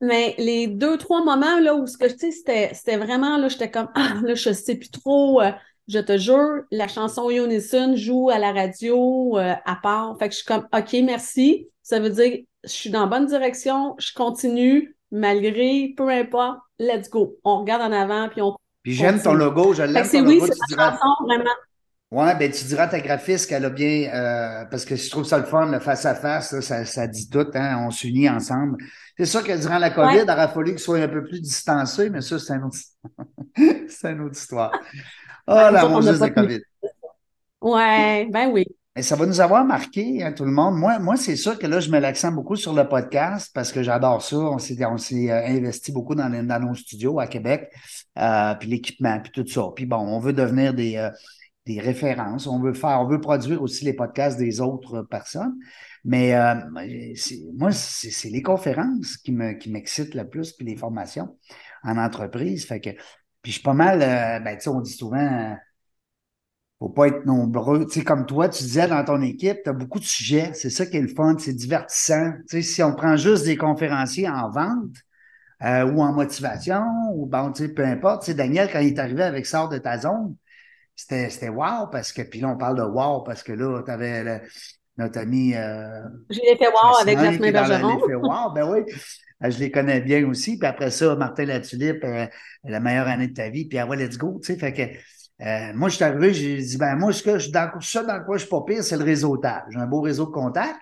Mais 0.01 0.35
les 0.39 0.67
deux, 0.67 0.99
trois 0.99 1.25
moments 1.25 1.61
là, 1.61 1.75
où 1.75 1.87
ce 1.87 1.97
que 1.97 2.07
tu 2.07 2.31
sais, 2.33 2.71
c'était 2.73 2.97
vraiment 2.97 3.39
là, 3.39 3.49
j'étais 3.49 3.71
comme 3.71 3.89
Ah, 3.95 4.15
là, 4.23 4.35
je 4.35 4.53
sais 4.53 4.77
plus 4.77 4.91
trop. 4.91 5.41
Euh, 5.41 5.53
je 5.89 5.99
te 5.99 6.17
jure, 6.17 6.63
la 6.71 6.89
chanson 6.89 7.31
Unison 7.31 7.95
joue 7.95 8.31
à 8.31 8.39
la 8.39 8.53
radio 8.53 9.39
euh, 9.39 9.55
à 9.65 9.77
part. 9.77 10.17
Fait 10.19 10.29
que 10.29 10.35
je 10.35 10.39
suis 10.39 10.47
comme 10.47 10.67
OK, 10.73 10.93
merci. 11.03 11.69
Ça 11.83 12.01
veut 12.01 12.11
dire 12.11 12.39
je 12.65 12.71
suis 12.71 12.91
dans 12.91 13.01
la 13.03 13.07
bonne 13.07 13.27
direction, 13.27 13.95
je 13.99 14.13
continue, 14.15 14.97
malgré, 15.11 15.93
peu 15.97 16.09
importe, 16.09 16.59
let's 16.79 17.11
go. 17.11 17.37
On 17.45 17.61
regarde 17.61 17.83
en 17.83 17.93
avant, 17.93 18.29
puis 18.29 18.43
on. 18.43 18.57
Puis 18.83 18.93
j'aime 18.93 19.21
ton 19.21 19.35
logo, 19.35 19.73
je 19.75 19.83
l'aime. 19.83 20.05
C'est 20.05 20.21
oui, 20.21 20.41
c'est 20.41 20.53
diras... 20.69 20.93
chanson, 20.93 21.25
vraiment. 21.27 21.51
Ouais, 22.11 22.37
ben 22.37 22.51
tu 22.51 22.65
diras 22.67 22.85
à 22.85 22.89
ta 22.89 23.01
graphiste 23.01 23.49
qu'elle 23.49 23.65
a 23.65 23.71
bien, 23.71 24.11
euh, 24.15 24.65
parce 24.67 24.85
que 24.85 24.95
je 24.95 25.11
trouve 25.11 25.25
ça 25.25 25.39
le 25.39 25.45
fun, 25.45 25.67
le 25.67 25.81
face-à-face, 25.81 26.61
ça, 26.61 26.85
ça, 26.85 27.07
dit 27.09 27.29
tout, 27.29 27.47
hein, 27.55 27.85
on 27.87 27.91
s'unit 27.91 28.29
ensemble. 28.29 28.77
C'est 29.19 29.27
sûr 29.27 29.43
que 29.43 29.61
durant 29.61 29.79
la 29.79 29.91
COVID, 29.91 30.23
il 30.25 30.31
aurait 30.31 30.49
fallu 30.49 30.71
qu'il 30.73 30.79
soit 30.79 30.99
un 30.99 31.09
peu 31.09 31.25
plus 31.25 31.41
distancé, 31.41 32.11
mais 32.11 32.21
ça, 32.21 32.39
c'est 32.39 32.53
un 32.53 32.63
autre... 32.63 32.77
c'est 33.89 34.13
une 34.13 34.21
autre 34.21 34.37
histoire. 34.37 34.71
Oh, 35.47 35.55
la 35.55 35.83
rose 35.83 36.07
de 36.07 36.13
la 36.13 36.31
COVID. 36.31 36.61
Ouais, 37.61 38.29
ben 38.31 38.51
oui. 38.53 38.65
Et 38.97 39.03
ça 39.03 39.17
va 39.17 39.27
nous 39.27 39.41
avoir 39.41 39.65
marqué, 39.65 40.23
hein, 40.23 40.33
tout 40.33 40.45
le 40.45 40.53
monde. 40.53 40.77
Moi, 40.77 41.01
moi 41.01 41.17
c'est 41.17 41.35
sûr 41.35 41.59
que 41.59 41.67
là, 41.67 41.81
je 41.81 41.91
mets 41.91 42.01
l'accent 42.01 42.31
beaucoup 42.31 42.55
sur 42.55 42.73
le 42.75 42.89
podcast 42.89 43.51
parce 43.53 43.73
que 43.73 43.83
j'adore 43.83 44.23
ça. 44.23 44.37
On 44.37 44.59
s'est, 44.59 44.85
on 44.85 44.99
s'est 44.99 45.33
euh, 45.33 45.47
investi 45.47 45.91
beaucoup 45.91 46.15
dans, 46.15 46.31
dans, 46.31 46.61
nos 46.61 46.75
studios 46.75 47.19
à 47.19 47.27
Québec, 47.27 47.73
euh, 48.19 48.55
puis 48.55 48.69
l'équipement, 48.69 49.19
puis 49.19 49.33
tout 49.33 49.47
ça. 49.49 49.63
Puis 49.75 49.85
bon, 49.85 49.97
on 49.97 50.21
veut 50.21 50.33
devenir 50.33 50.75
des, 50.75 50.97
euh, 50.97 51.11
des 51.67 51.81
références. 51.81 52.47
On 52.47 52.61
veut 52.61 52.75
faire, 52.75 53.01
on 53.01 53.07
veut 53.07 53.21
produire 53.21 53.63
aussi 53.63 53.85
les 53.85 53.95
podcasts 53.95 54.39
des 54.39 54.61
autres 54.61 55.03
personnes. 55.03 55.55
Mais 56.05 56.35
euh, 56.35 56.55
moi, 57.55 57.73
c'est, 57.73 58.29
les 58.29 58.43
conférences 58.43 59.17
qui, 59.17 59.33
me, 59.33 59.53
qui 59.55 59.71
m'excitent 59.71 60.15
le 60.15 60.29
plus, 60.29 60.53
puis 60.53 60.67
les 60.67 60.77
formations 60.77 61.39
en 61.83 61.97
entreprise. 61.97 62.67
Fait 62.67 62.81
que, 62.81 62.91
puis 63.43 63.53
je 63.53 63.59
suis 63.59 63.63
pas 63.63 63.75
mal, 63.75 64.01
ben, 64.45 64.57
tu 64.57 64.65
sais, 64.65 64.69
on 64.69 64.81
dit 64.81 64.93
souvent 64.93 65.57
faut 66.85 66.89
pas 66.89 67.09
être 67.09 67.25
nombreux. 67.25 67.87
Tu 67.87 68.01
sais, 68.01 68.05
comme 68.05 68.27
toi, 68.27 68.49
tu 68.49 68.63
disais 68.63 68.87
dans 68.89 69.05
ton 69.05 69.23
équipe, 69.23 69.59
tu 69.63 69.71
as 69.71 69.73
beaucoup 69.73 69.99
de 69.99 70.05
sujets. 70.05 70.53
C'est 70.55 70.71
ça 70.71 70.87
qui 70.87 70.97
est 70.97 71.03
le 71.03 71.09
fun, 71.09 71.37
c'est 71.39 71.55
divertissant. 71.55 72.33
Tu 72.49 72.57
sais, 72.57 72.63
si 72.63 72.83
on 72.83 72.95
prend 72.95 73.17
juste 73.17 73.45
des 73.45 73.57
conférenciers 73.57 74.29
en 74.29 74.51
vente 74.51 74.97
euh, 75.63 75.91
ou 75.91 76.03
en 76.03 76.13
motivation, 76.13 76.85
ou 77.15 77.27
bon, 77.27 77.53
tu 77.53 77.65
sais, 77.65 77.69
peu 77.73 77.85
importe. 77.85 78.25
Tu 78.25 78.33
sais, 78.33 78.35
Daniel, 78.35 78.69
quand 78.73 78.81
il 78.81 78.89
est 78.89 78.99
arrivé 78.99 79.23
avec 79.23 79.47
Sort 79.47 79.69
de 79.69 79.79
ta 79.79 79.99
zone, 79.99 80.37
c'était, 80.97 81.31
c'était 81.31 81.49
wow 81.49 81.89
parce 81.91 82.13
que, 82.13 82.23
puis 82.23 82.41
là, 82.41 82.49
on 82.49 82.57
parle 82.57 82.77
de 82.77 82.83
wow 82.83 83.23
parce 83.23 83.43
que 83.43 83.53
là, 83.53 83.83
tu 83.85 83.91
avais 83.91 84.43
notre 84.97 85.19
ami. 85.19 85.55
Euh, 85.55 86.03
J'ai 86.31 86.57
fait 86.57 86.69
wow 86.69 86.97
avec 87.01 87.17
la 87.17 87.33
semaine 87.33 87.53
Bergeron. 87.53 87.99
fait 88.07 88.15
wow, 88.15 88.53
ben 88.55 88.71
oui. 88.71 88.81
Euh, 89.43 89.51
je 89.51 89.59
les 89.59 89.71
connais 89.71 90.01
bien 90.01 90.27
aussi. 90.29 90.59
Puis 90.59 90.67
après 90.67 90.91
ça, 90.91 91.17
Martin 91.17 91.45
Latulippe, 91.45 92.05
euh, 92.05 92.27
la 92.65 92.81
meilleure 92.81 93.09
année 93.09 93.29
de 93.29 93.35
ta 93.35 93.49
vie. 93.49 93.67
Puis 93.67 93.79
ah 93.79 93.87
ouais, 93.87 93.97
let's 93.97 94.17
go. 94.17 94.41
Tu 94.43 94.53
sais, 94.53 94.59
fait 94.59 94.73
que 94.73 94.83
euh, 95.45 95.73
moi, 95.75 95.89
je 95.89 95.97
suis 95.97 96.05
arrivé, 96.05 96.33
j'ai 96.33 96.57
dit, 96.59 96.77
ben, 96.79 96.95
moi, 96.97 97.13
ce 97.13 97.23
que 97.23 97.39
je, 97.39 97.51
dans, 97.51 97.69
ça 97.81 98.05
dans 98.05 98.23
quoi 98.25 98.37
je 98.37 98.43
suis 98.43 98.51
pas 98.51 98.63
pire, 98.67 98.85
c'est 98.85 98.97
le 98.97 99.05
réseautage. 99.05 99.65
J'ai 99.71 99.79
un 99.79 99.87
beau 99.87 100.01
réseau 100.01 100.27
de 100.27 100.31
contacts, 100.31 100.79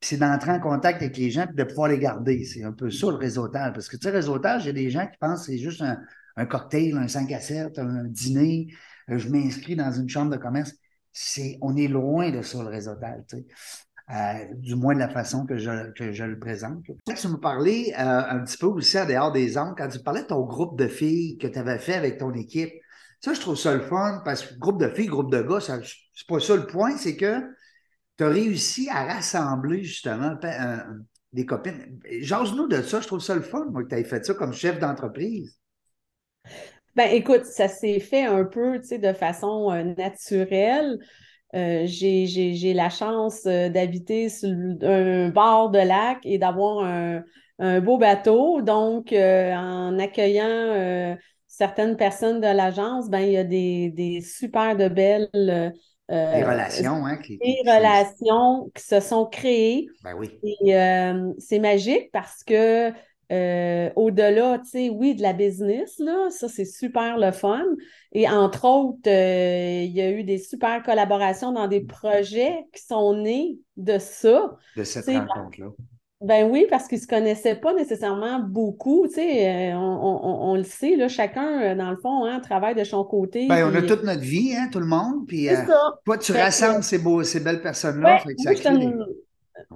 puis 0.00 0.10
c'est 0.10 0.16
d'entrer 0.16 0.52
en 0.52 0.60
contact 0.60 1.02
avec 1.02 1.16
les 1.16 1.30
gens, 1.30 1.46
puis 1.46 1.56
de 1.56 1.64
pouvoir 1.64 1.88
les 1.88 1.98
garder. 1.98 2.44
C'est 2.44 2.62
un 2.62 2.72
peu 2.72 2.90
ça, 2.90 3.08
le 3.08 3.16
réseautage. 3.16 3.72
Parce 3.72 3.88
que, 3.88 3.96
tu 3.96 4.04
sais, 4.04 4.10
réseautage, 4.10 4.64
il 4.64 4.66
y 4.66 4.70
a 4.70 4.72
des 4.74 4.90
gens 4.90 5.06
qui 5.06 5.18
pensent 5.18 5.46
que 5.46 5.52
c'est 5.52 5.58
juste 5.58 5.82
un, 6.36 6.46
cocktail, 6.46 6.96
un 6.96 7.08
5 7.08 7.32
à 7.32 7.40
7, 7.40 7.78
un, 7.78 8.04
dîner, 8.04 8.68
je 9.08 9.28
m'inscris 9.28 9.76
dans 9.76 9.92
une 9.92 10.08
chambre 10.08 10.30
de 10.30 10.36
commerce. 10.36 10.72
On 11.62 11.76
est 11.76 11.88
loin 11.88 12.30
de 12.30 12.42
ça, 12.42 12.62
le 12.62 12.68
réseautage. 12.68 13.22
Euh, 14.08 14.44
du 14.54 14.76
moins 14.76 14.94
de 14.94 15.00
la 15.00 15.08
façon 15.08 15.46
que 15.46 15.58
je, 15.58 15.90
que 15.92 16.12
je 16.12 16.22
le 16.22 16.38
présente. 16.38 16.84
Tu 16.84 17.28
me 17.28 17.38
parlais 17.38 17.92
un 17.94 18.38
petit 18.40 18.56
peu 18.56 18.66
aussi 18.66 18.98
en 18.98 19.04
dehors 19.04 19.32
des 19.32 19.58
angles, 19.58 19.74
quand 19.76 19.88
tu 19.88 19.98
parlais 19.98 20.22
de 20.22 20.28
ton 20.28 20.44
groupe 20.44 20.78
de 20.78 20.86
filles 20.86 21.38
que 21.38 21.48
tu 21.48 21.58
avais 21.58 21.78
fait 21.78 21.94
avec 21.94 22.18
ton 22.18 22.32
équipe, 22.32 22.72
ça, 23.20 23.34
je 23.34 23.40
trouve 23.40 23.56
ça 23.56 23.74
le 23.74 23.80
fun 23.80 24.22
parce 24.24 24.46
que 24.46 24.54
groupe 24.58 24.80
de 24.80 24.88
filles, 24.88 25.06
groupe 25.06 25.32
de 25.32 25.42
gars, 25.42 25.58
c'est 25.60 26.26
pas 26.28 26.38
ça 26.38 26.54
le 26.54 26.66
point, 26.66 26.96
c'est 26.96 27.16
que 27.16 27.42
tu 28.16 28.24
as 28.24 28.28
réussi 28.28 28.88
à 28.88 29.04
rassembler 29.04 29.82
justement 29.82 30.36
euh, 30.44 30.76
des 31.32 31.44
copines. 31.44 32.00
Jase-nous 32.20 32.68
de 32.68 32.82
ça, 32.82 33.00
je 33.00 33.06
trouve 33.06 33.20
ça 33.20 33.34
le 33.34 33.42
fun, 33.42 33.66
moi, 33.72 33.82
que 33.82 33.88
tu 33.88 33.94
aies 33.96 34.04
fait 34.04 34.24
ça 34.24 34.34
comme 34.34 34.52
chef 34.52 34.78
d'entreprise. 34.78 35.58
Ben 36.96 37.10
écoute, 37.12 37.44
ça 37.44 37.68
s'est 37.68 38.00
fait 38.00 38.24
un 38.24 38.44
peu, 38.44 38.80
tu 38.80 38.88
sais, 38.88 38.98
de 38.98 39.12
façon 39.12 39.70
euh, 39.70 39.84
naturelle. 39.96 40.98
Euh, 41.54 41.84
j'ai 41.86 42.74
la 42.74 42.90
chance 42.90 43.44
d'habiter 43.44 44.28
sur 44.28 44.48
un 44.82 45.28
bord 45.28 45.70
de 45.70 45.78
lac 45.78 46.18
et 46.24 46.38
d'avoir 46.38 46.84
un, 46.84 47.22
un, 47.58 47.80
beau 47.80 47.98
bateau. 47.98 48.60
Donc, 48.62 49.12
en 49.12 49.98
accueillant 49.98 51.16
certaines 51.46 51.96
personnes 51.96 52.40
de 52.40 52.48
l'agence, 52.48 53.08
ben, 53.08 53.20
il 53.20 53.32
y 53.32 53.36
a 53.36 53.44
des, 53.44 53.90
des 53.90 54.20
super 54.20 54.76
de 54.76 54.88
belles 54.88 55.72
euh, 56.10 56.44
relations, 56.46 57.04
hein, 57.04 57.16
qui, 57.16 57.36
des 57.38 57.58
relations 57.66 58.70
qui 58.74 58.84
se 58.84 59.00
sont 59.00 59.26
créées. 59.26 59.88
Ben 60.04 60.14
oui. 60.16 60.38
Et 60.42 60.76
euh, 60.76 61.32
c'est 61.38 61.58
magique 61.58 62.10
parce 62.12 62.44
que 62.44 62.92
euh, 63.32 63.90
au-delà, 63.96 64.58
tu 64.58 64.70
sais, 64.70 64.88
oui, 64.88 65.14
de 65.14 65.22
la 65.22 65.32
business, 65.32 65.98
là, 65.98 66.30
ça 66.30 66.48
c'est 66.48 66.64
super 66.64 67.18
le 67.18 67.32
fun. 67.32 67.64
Et 68.12 68.28
entre 68.28 68.64
autres, 68.66 69.08
il 69.08 69.92
y 69.92 70.00
a 70.00 70.10
eu 70.10 70.24
des 70.24 70.38
super 70.38 70.82
collaborations 70.82 71.52
dans 71.52 71.68
des 71.68 71.80
projets 71.80 72.66
qui 72.72 72.82
sont 72.82 73.14
nés 73.14 73.58
de 73.76 73.98
ça. 73.98 74.56
De 74.76 74.84
cette 74.84 75.06
rencontre-là. 75.06 75.68
Ben 76.22 76.48
oui, 76.50 76.66
parce 76.70 76.88
qu'ils 76.88 76.96
ne 76.96 77.02
se 77.02 77.06
connaissaient 77.06 77.56
pas 77.56 77.74
nécessairement 77.74 78.40
beaucoup. 78.40 79.06
Tu 79.06 79.14
sais, 79.16 79.72
euh, 79.72 79.76
on, 79.76 80.54
le 80.56 80.64
sait, 80.64 80.96
là, 80.96 81.08
chacun, 81.08 81.60
euh, 81.60 81.74
dans 81.74 81.90
le 81.90 81.98
fond, 81.98 82.24
hein, 82.24 82.40
travaille 82.40 82.74
de 82.74 82.84
son 82.84 83.04
côté. 83.04 83.46
Ben, 83.48 83.70
on 83.70 83.74
a 83.74 83.82
toute 83.82 84.02
notre 84.02 84.22
vie, 84.22 84.54
hein, 84.56 84.68
tout 84.72 84.80
le 84.80 84.86
monde. 84.86 85.26
Puis, 85.28 85.50
euh, 85.50 85.56
toi, 86.06 86.16
tu 86.16 86.32
rassembles 86.32 86.82
ces, 86.82 86.98
beaux, 86.98 87.22
ces 87.22 87.40
belles 87.40 87.60
personnes-là. 87.60 88.22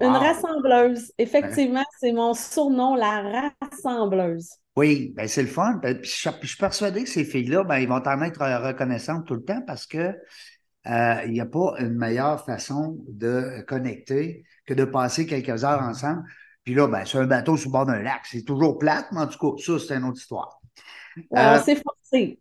Une, 0.01 0.09
rassembleuse. 0.09 1.13
Effectivement, 1.19 1.85
c'est 1.99 2.13
mon 2.13 2.35
surnom, 2.35 2.95
la 2.95 3.53
rassembleuse. 3.61 4.51
Oui, 4.77 5.13
ben 5.17 5.29
c'est 5.29 5.43
le 5.43 5.49
fun. 5.49 5.75
Ben, 5.83 5.99
puis, 6.01 6.11
je, 6.11 6.47
suis 6.47 6.57
persuadé 6.57 7.05
que 7.05 7.09
ces 7.09 7.25
filles-là, 7.25 7.65
ben, 7.65 7.79
ils 7.79 7.89
vont 7.89 8.03
en 8.03 8.23
être 8.23 8.41
reconnaissantes 8.41 9.27
tout 9.27 9.35
le 9.35 9.45
temps 9.45 9.63
parce 9.67 9.87
que 9.87 10.15
il 10.87 11.33
n'y 11.33 11.41
a 11.41 11.47
pas 11.47 11.75
une 11.79 11.97
meilleure 11.97 12.45
façon 12.45 12.97
de 13.09 13.63
connecter 13.67 14.45
que 14.67 14.75
de 14.75 14.85
passer 14.85 15.27
quelques 15.27 15.65
heures 15.65 15.83
ensemble. 15.83 16.25
Puis 16.65 16.75
là, 16.75 16.87
ben, 16.89 17.05
c'est 17.05 17.19
un 17.19 17.27
bateau 17.27 17.57
sur 17.57 17.71
le 17.71 17.73
bord 17.73 17.87
d'un 17.87 18.03
lac. 18.03 18.21
C'est 18.25 18.45
toujours 18.45 18.79
plate, 18.79 19.07
mais 19.13 19.21
en 19.21 19.27
tout 19.27 19.39
cas, 19.39 19.63
ça, 19.63 19.79
c'est 19.79 19.95
une 19.95 20.05
autre 20.05 20.19
histoire. 20.19 20.61
Euh, 21.19 21.23
on 21.33 21.63
s'est 21.63 21.77
forcé. 21.77 22.39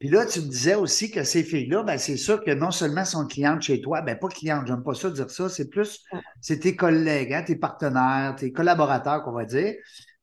Puis 0.00 0.08
là, 0.08 0.26
tu 0.26 0.40
me 0.40 0.46
disais 0.46 0.74
aussi 0.74 1.10
que 1.10 1.24
ces 1.24 1.44
filles-là, 1.44 1.84
ben, 1.84 1.98
c'est 1.98 2.16
sûr 2.16 2.42
que 2.42 2.50
non 2.52 2.70
seulement 2.72 3.04
sont 3.04 3.26
clientes 3.26 3.62
chez 3.62 3.80
toi, 3.82 4.02
ben, 4.02 4.18
pas 4.18 4.28
clientes, 4.28 4.66
j'aime 4.66 4.82
pas 4.82 4.94
ça 4.94 5.10
dire 5.10 5.30
ça, 5.30 5.48
c'est 5.50 5.68
plus, 5.70 6.00
Ouais. 6.12 6.20
c'est 6.40 6.58
tes 6.60 6.74
collègues, 6.74 7.34
hein, 7.34 7.42
tes 7.44 7.56
partenaires, 7.56 8.34
tes 8.36 8.50
collaborateurs, 8.52 9.22
qu'on 9.22 9.32
va 9.32 9.44
dire, 9.44 9.74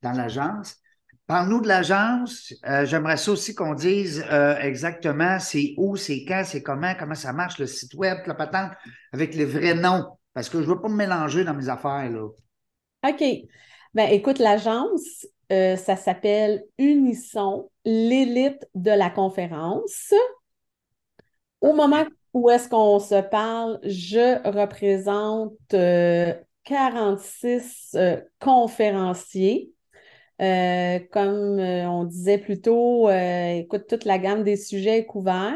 dans 0.02 0.14
l'agence. 0.14 0.76
Parle-nous 1.28 1.62
de 1.62 1.68
l'agence. 1.68 2.54
Euh, 2.68 2.86
J'aimerais 2.86 3.18
ça 3.18 3.32
aussi 3.32 3.54
qu'on 3.54 3.74
dise 3.76 4.24
euh, 4.32 4.58
exactement 4.60 5.40
c'est 5.40 5.74
où, 5.78 5.96
c'est 5.98 6.24
quand, 6.26 6.44
c'est 6.46 6.64
comment, 6.64 6.94
comment 6.98 7.16
ça 7.16 7.34
marche, 7.34 7.60
le 7.60 7.68
site 7.68 7.94
web, 7.96 8.18
la 8.26 8.34
patente, 8.34 8.72
avec 9.14 9.36
les 9.36 9.46
vrais 9.46 9.76
noms. 9.76 10.06
Parce 10.34 10.50
que 10.50 10.62
je 10.62 10.68
veux 10.68 10.80
pas 10.82 10.88
me 10.90 10.96
mélanger 10.96 11.44
dans 11.44 11.54
mes 11.54 11.70
affaires, 11.70 12.10
là. 12.10 12.30
OK. 13.08 13.24
Ben, 13.94 14.10
écoute, 14.12 14.40
l'agence, 14.40 15.26
euh, 15.52 15.76
ça 15.76 15.96
s'appelle 15.96 16.64
Unisson, 16.78 17.70
l'élite 17.88 18.68
de 18.76 18.92
la 18.92 19.10
conférence. 19.10 20.14
Au 21.62 21.72
moment 21.74 22.06
où 22.34 22.50
est-ce 22.50 22.68
qu'on 22.68 23.00
se 23.00 23.22
parle, 23.22 23.80
je 23.84 24.42
représente 24.50 25.54
euh, 25.74 26.34
46 26.66 27.96
euh, 27.96 28.22
conférenciers. 28.40 29.72
Euh, 30.42 31.00
comme 31.12 31.60
euh, 31.60 31.90
on 31.90 32.04
disait 32.04 32.38
plus 32.38 32.62
tôt, 32.62 33.10
euh, 33.10 33.54
écoute, 33.56 33.88
toute 33.88 34.06
la 34.06 34.20
gamme 34.20 34.44
des 34.44 34.58
sujets 34.58 35.00
est 35.00 35.06
couverte. 35.06 35.56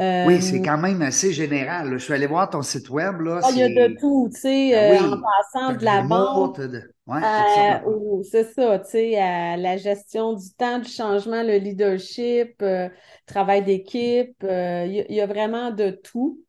Euh, 0.00 0.24
Oui, 0.24 0.42
c'est 0.42 0.60
quand 0.60 0.78
même 0.78 1.02
assez 1.02 1.32
général. 1.32 1.92
Je 1.98 1.98
suis 2.04 2.12
allé 2.12 2.26
voir 2.26 2.50
ton 2.50 2.62
site 2.62 2.88
web, 2.90 3.20
là. 3.20 3.42
ah, 3.42 3.50
il 3.50 3.58
y 3.58 3.62
a 3.62 3.68
de 3.68 3.94
tout, 4.00 4.28
tu 4.34 4.40
sais, 4.40 4.74
Ben 4.74 4.86
euh, 4.96 5.00
oui. 5.00 5.00
en 5.00 5.16
passant 5.20 5.72
de 5.78 5.84
la 5.84 6.02
banque 6.02 6.60
de- 6.60 6.94
ouais, 7.06 7.22
Euh, 7.24 8.22
c'est 8.30 8.44
ça, 8.54 8.78
tu 8.80 8.90
sais, 8.90 9.16
à 9.18 9.56
la 9.56 9.76
gestion 9.78 10.34
du 10.34 10.52
temps, 10.56 10.78
du 10.80 10.88
changement, 10.90 11.42
le 11.42 11.58
leadership, 11.58 12.62
euh, 12.62 12.88
travail 13.26 13.64
d'équipe, 13.64 14.36
euh, 14.44 14.86
il 14.86 15.06
y, 15.10 15.16
y 15.16 15.20
a 15.22 15.26
vraiment 15.26 15.70
de 15.72 15.90
tout. 15.90 16.40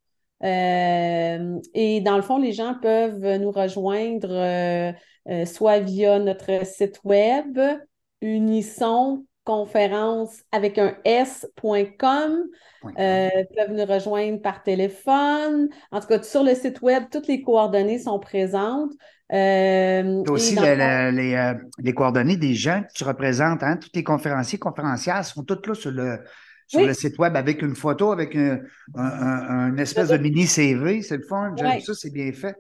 Euh, 0.44 1.60
et 1.74 2.02
dans 2.02 2.18
le 2.18 2.24
fond, 2.24 2.38
les 2.40 2.54
gens 2.54 2.76
peuvent 2.82 3.38
nous 3.40 3.52
rejoindre 3.52 4.30
euh, 4.32 4.92
euh, 5.30 5.46
soit 5.46 5.80
via 5.80 6.20
notre 6.20 6.66
site 6.66 7.00
web, 7.06 7.58
Unisson 8.22 9.26
conférence 9.46 10.44
avec 10.52 10.78
un 10.80 10.98
s.com, 11.06 12.38
euh, 13.00 13.30
peuvent 13.56 13.72
nous 13.72 13.86
rejoindre 13.86 14.42
par 14.42 14.64
téléphone. 14.64 15.70
En 15.92 16.02
tout 16.02 16.08
cas, 16.08 16.22
sur 16.24 16.44
le 16.44 16.56
site 16.56 16.82
web, 16.82 17.06
toutes 17.12 17.28
les 17.28 17.42
coordonnées 17.42 18.00
sont 18.00 18.20
présentes. 18.20 18.92
Euh, 19.32 20.24
aussi 20.30 20.56
le- 20.56 20.76
le 20.76 21.12
les, 21.12 21.34
euh, 21.36 21.54
les 21.80 21.94
coordonnées 21.94 22.38
des 22.38 22.54
gens 22.54 22.84
que 22.84 22.94
tu 22.94 23.04
représentes, 23.04 23.64
hein? 23.64 23.78
Tous 23.78 23.90
les 23.96 24.04
conférenciers, 24.04 24.60
conférencières 24.60 25.26
sont 25.26 25.44
tous 25.44 25.60
là 25.68 25.74
sur 25.74 25.92
le, 25.92 26.20
sur 26.68 26.82
Oui. 26.82 26.88
le 26.88 26.94
site 26.94 27.18
web 27.18 27.36
avec 27.36 27.62
une 27.64 27.76
photo, 27.76 28.12
avec 28.12 28.36
un, 28.36 28.60
un- 28.96 29.04
un- 29.04 29.70
une 29.70 29.80
espèce 29.80 30.10
de 30.10 30.18
mini 30.18 30.46
CV. 30.46 31.02
C'est 31.02 31.18
le 31.18 31.24
fun. 31.24 31.54
J'aime 31.58 31.68
Ouais. 31.72 31.80
ça, 31.80 31.94
c'est 31.96 32.12
bien 32.14 32.32
fait. 32.34 32.56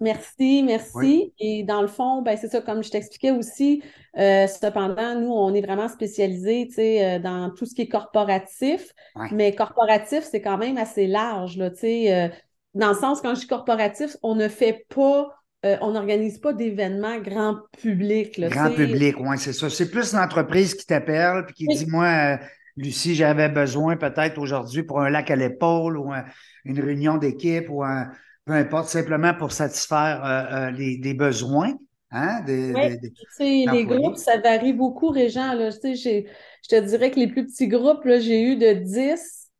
Merci, 0.00 0.62
merci. 0.62 1.32
Et 1.38 1.64
dans 1.64 1.82
le 1.82 1.88
fond, 1.88 2.22
ben, 2.22 2.36
c'est 2.36 2.48
ça, 2.48 2.60
comme 2.60 2.84
je 2.84 2.90
t'expliquais 2.90 3.32
aussi, 3.32 3.82
euh, 4.16 4.46
cependant, 4.46 5.18
nous, 5.18 5.32
on 5.32 5.52
est 5.54 5.60
vraiment 5.60 5.88
spécialisés, 5.88 6.68
euh, 6.78 7.18
dans 7.18 7.50
tout 7.50 7.66
ce 7.66 7.74
qui 7.74 7.82
est 7.82 7.88
corporatif. 7.88 8.92
Mais 9.32 9.54
corporatif, 9.54 10.22
c'est 10.22 10.40
quand 10.40 10.58
même 10.58 10.78
assez 10.78 11.06
large, 11.06 11.56
là, 11.56 11.70
euh, 11.82 12.28
dans 12.74 12.88
le 12.88 12.94
sens, 12.94 13.20
quand 13.20 13.34
je 13.34 13.40
dis 13.40 13.46
corporatif, 13.46 14.16
on 14.22 14.34
ne 14.34 14.48
fait 14.48 14.86
pas, 14.94 15.30
on 15.64 15.92
n'organise 15.92 16.38
pas 16.38 16.52
d'événements 16.52 17.18
grand 17.18 17.58
public, 17.80 18.36
là, 18.36 18.48
Grand 18.48 18.70
public, 18.70 19.16
oui, 19.20 19.38
c'est 19.38 19.52
ça. 19.52 19.68
C'est 19.70 19.90
plus 19.90 20.12
l'entreprise 20.12 20.74
qui 20.74 20.86
t'appelle 20.86 21.44
puis 21.46 21.54
qui 21.54 21.66
Oui. 21.68 21.76
dit 21.76 21.86
Moi, 21.86 22.38
Lucie, 22.76 23.14
j'avais 23.14 23.48
besoin 23.48 23.96
peut-être 23.96 24.38
aujourd'hui 24.38 24.82
pour 24.82 25.00
un 25.00 25.10
lac 25.10 25.30
à 25.30 25.36
l'épaule 25.36 25.98
ou 25.98 26.12
un- 26.12 26.24
une 26.64 26.80
réunion 26.80 27.16
d'équipe 27.18 27.66
ou 27.68 27.84
un, 27.84 28.08
peu 28.44 28.52
importe, 28.54 28.88
simplement 28.88 29.34
pour 29.34 29.52
satisfaire 29.52 30.24
euh, 30.24 30.68
euh, 30.68 30.70
les, 30.72 30.98
des 30.98 31.14
besoins. 31.14 31.74
Hein, 32.10 32.40
des- 32.42 32.74
Oui, 32.74 32.80
des- 32.80 32.96
des- 32.98 33.14
tu 33.18 33.24
sais, 33.30 33.66
les 33.66 33.86
groupes, 33.86 34.16
ça 34.16 34.38
varie 34.38 34.72
beaucoup, 34.72 35.08
Régent, 35.10 35.52
là. 35.54 35.70
Tu 35.72 35.80
sais, 35.80 35.94
j'ai- 35.94 36.26
je 36.62 36.68
te 36.68 36.80
dirais 36.80 37.10
que 37.10 37.18
les 37.20 37.28
plus 37.28 37.46
petits 37.46 37.68
groupes, 37.68 38.04
là, 38.04 38.18
j'ai 38.18 38.42
eu 38.42 38.56
de 38.56 38.72
10, 38.72 39.50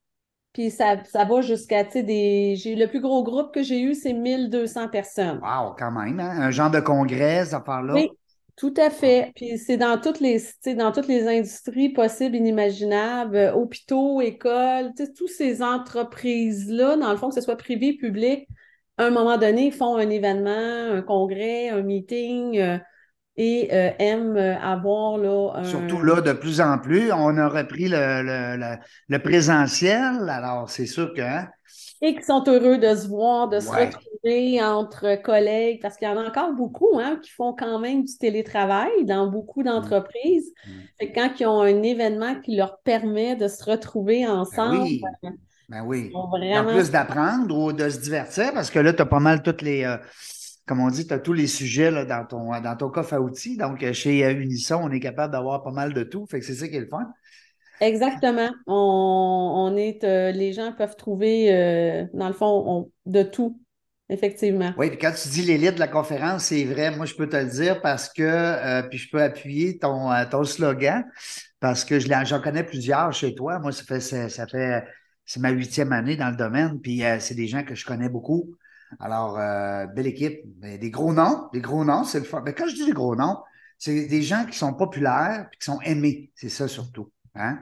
puis 0.53 0.71
ça, 0.71 1.03
ça 1.05 1.25
va 1.25 1.41
jusqu'à, 1.43 1.85
des... 1.85 2.57
J'ai, 2.57 2.75
le 2.77 2.89
plus 2.89 3.01
gros 3.01 3.23
groupe 3.25 3.53
que 3.55 3.63
j'ai 3.63 3.81
eu, 3.83 3.95
c'est 3.95 4.13
1200 4.15 4.89
personnes. 4.89 5.41
Wow, 5.43 5.75
quand 5.79 5.91
même, 5.91 6.21
hein? 6.21 6.41
Un 6.41 6.51
genre 6.51 6.71
de 6.71 6.81
congrès, 6.81 7.45
cette 7.45 7.55
affaire-là? 7.55 7.95
Oui, 7.95 8.09
tout 8.57 8.73
à 8.77 8.91
fait. 8.91 9.33
Puis 9.37 9.59
c'est 9.59 9.77
dans 9.77 10.01
toutes 10.01 10.21
les, 10.21 10.41
dans 10.77 10.93
toutes 10.93 11.09
les 11.09 11.27
industries 11.29 11.91
possibles, 11.91 12.37
inimaginables, 12.37 13.37
euh, 13.37 13.53
hôpitaux, 13.55 14.21
écoles, 14.21 14.93
toutes 15.17 15.29
ces 15.29 15.63
entreprises-là, 15.63 16.97
dans 16.97 17.11
le 17.11 17.17
fond, 17.19 17.29
que 17.29 17.35
ce 17.35 17.41
soit 17.41 17.57
privé, 17.57 17.95
public, 17.97 18.49
à 18.99 19.05
un 19.07 19.11
moment 19.11 19.39
donné, 19.39 19.71
font 19.71 19.97
un 19.97 20.11
événement, 20.11 20.51
un 20.97 21.03
congrès, 21.03 21.69
un 21.71 21.83
meeting, 21.83 22.59
euh, 22.59 22.79
et 23.37 23.71
euh, 23.73 23.91
aiment 23.99 24.37
euh, 24.37 24.59
avoir 24.61 25.19
là, 25.19 25.53
un... 25.57 25.65
Surtout 25.65 26.03
là, 26.03 26.21
de 26.21 26.33
plus 26.33 26.61
en 26.61 26.79
plus, 26.79 27.13
on 27.13 27.37
a 27.39 27.49
repris 27.49 27.89
le, 27.89 28.23
le, 28.23 28.57
le, 28.57 28.77
le 29.09 29.19
présentiel. 29.23 30.29
Alors, 30.29 30.69
c'est 30.71 30.87
sûr 30.87 31.13
que. 31.15 31.21
hein, 31.23 31.49
Et 32.01 32.15
qui 32.17 32.23
sont 32.25 32.43
heureux 32.49 32.79
de 32.79 32.95
se 32.95 33.07
voir, 33.09 33.49
de 33.49 33.61
se 33.61 33.71
Ouais. 33.71 33.87
retrouver 33.87 34.63
entre 34.63 35.17
collègues, 35.23 35.81
parce 35.81 35.97
qu'il 35.97 36.09
y 36.09 36.11
en 36.11 36.17
a 36.19 36.27
encore 36.29 36.53
beaucoup 36.53 36.99
hein, 36.99 37.19
qui 37.23 37.31
font 37.31 37.55
quand 37.55 37.79
même 37.79 38.05
du 38.05 38.19
télétravail 38.19 39.05
dans 39.05 39.29
beaucoup 39.29 39.63
d'entreprises. 39.63 40.53
Mm. 40.67 40.89
Fait 40.99 41.13
que 41.13 41.15
quand 41.15 41.31
ils 41.41 41.47
ont 41.47 41.61
un 41.63 41.83
événement 41.83 42.41
qui 42.41 42.57
leur 42.57 42.79
permet 42.81 43.37
de 43.37 43.49
se 43.49 43.65
retrouver 43.65 44.27
Ben 44.51 44.59
ensemble, 44.67 44.83
oui. 44.83 45.03
Ben 45.73 45.83
oui. 45.87 46.11
En 46.15 46.65
plus 46.67 46.91
d'apprendre 46.91 47.57
ou 47.57 47.73
de 47.73 47.89
se 47.89 47.99
divertir, 47.99 48.53
parce 48.53 48.71
que 48.71 48.79
là, 48.79 48.93
tu 48.93 49.01
as 49.03 49.07
pas 49.07 49.21
mal 49.21 49.43
toutes 49.43 49.63
les. 49.63 49.85
euh, 49.85 49.97
comme 50.67 50.81
on 50.81 50.89
dit, 50.89 51.07
tu 51.07 51.15
as 51.15 51.19
tous 51.19 51.33
les 51.33 51.47
sujets 51.47 51.91
là, 51.91 52.05
dans, 52.05 52.25
ton, 52.27 52.61
dans 52.61 52.77
ton 52.77 52.91
coffre 52.91 53.15
à 53.15 53.21
outils. 53.21 53.57
Donc, 53.57 53.83
euh, 53.83 53.93
chez 53.93 54.25
euh, 54.25 54.33
Unisson, 54.33 54.81
on 54.83 54.91
est 54.91 55.01
capable 55.01 55.33
d'avoir 55.33 55.63
pas 55.63 55.73
mal 55.73 55.95
de 55.95 56.03
tout. 56.05 56.27
Fait 56.27 56.41
que 56.41 56.47
c'est 56.47 56.55
ça 56.55 56.69
qui 56.69 56.77
est 56.77 56.81
le 56.81 56.89
fun. 56.89 57.11
Exactement. 57.81 58.51
On, 58.67 58.75
on 59.73 59.77
est, 59.77 60.05
euh, 60.05 60.31
les 60.31 60.53
gens 60.53 60.73
peuvent 60.73 60.97
trouver, 60.97 61.53
euh, 61.53 62.05
dans 62.15 62.29
le 62.29 62.35
fond, 62.35 62.65
on- 62.67 62.91
de 63.11 63.23
tout, 63.25 63.59
effectivement. 64.09 64.73
Oui, 64.77 64.91
puis 64.91 64.99
quand 64.99 65.13
tu 65.21 65.29
dis 65.31 65.43
l'élite 65.43 65.75
de 65.75 65.81
la 65.81 65.89
conférence, 65.89 66.45
c'est 66.45 66.65
vrai, 66.65 66.95
moi 66.97 67.07
je 67.07 67.15
peux 67.15 67.29
te 67.29 67.37
le 67.37 67.47
dire 67.47 67.81
parce 67.81 68.09
que, 68.09 68.23
euh, 68.23 68.83
puis 68.83 68.99
je 68.99 69.11
peux 69.11 69.21
appuyer 69.21 69.79
ton, 69.79 70.13
euh, 70.13 70.25
ton 70.31 70.45
slogan, 70.45 71.05
parce 71.59 71.85
que 71.85 71.99
je 71.99 72.09
j'en 72.25 72.41
connais 72.41 72.63
plusieurs 72.63 73.13
chez 73.13 73.35
toi. 73.35 73.59
Moi, 73.59 73.73
ça 73.73 73.83
fait, 73.85 74.01
ça, 74.01 74.29
ça 74.29 74.47
fait, 74.47 74.85
c'est 75.33 75.41
ma 75.41 75.49
huitième 75.49 75.93
année 75.93 76.15
dans 76.15 76.29
le 76.29 76.37
domaine, 76.37 76.79
puis 76.79 77.03
euh, 77.03 77.19
c'est 77.19 77.35
des 77.35 77.47
gens 77.47 77.65
que 77.65 77.75
je 77.75 77.87
connais 77.87 78.11
beaucoup. 78.11 78.55
Alors, 79.01 79.39
euh, 79.39 79.87
belle 79.87 80.07
équipe, 80.07 80.41
mais 80.61 80.77
des 80.77 80.91
gros 80.91 81.15
noms, 81.15 81.49
des 81.55 81.63
gros 81.63 81.87
noms, 81.87 82.05
c'est 82.05 82.19
le 82.19 82.27
fun. 82.27 82.43
Mais 82.45 82.53
quand 82.53 82.69
je 82.69 82.75
dis 82.75 82.85
des 82.85 82.93
gros 82.93 83.17
noms, 83.17 83.39
c'est 83.79 84.05
des 84.05 84.21
gens 84.21 84.45
qui 84.45 84.59
sont 84.59 84.75
populaires, 84.75 85.47
puis 85.51 85.59
qui 85.59 85.65
sont 85.65 85.81
aimés, 85.81 86.31
c'est 86.35 86.51
ça 86.51 86.69
surtout. 86.69 87.11
Hein? 87.35 87.61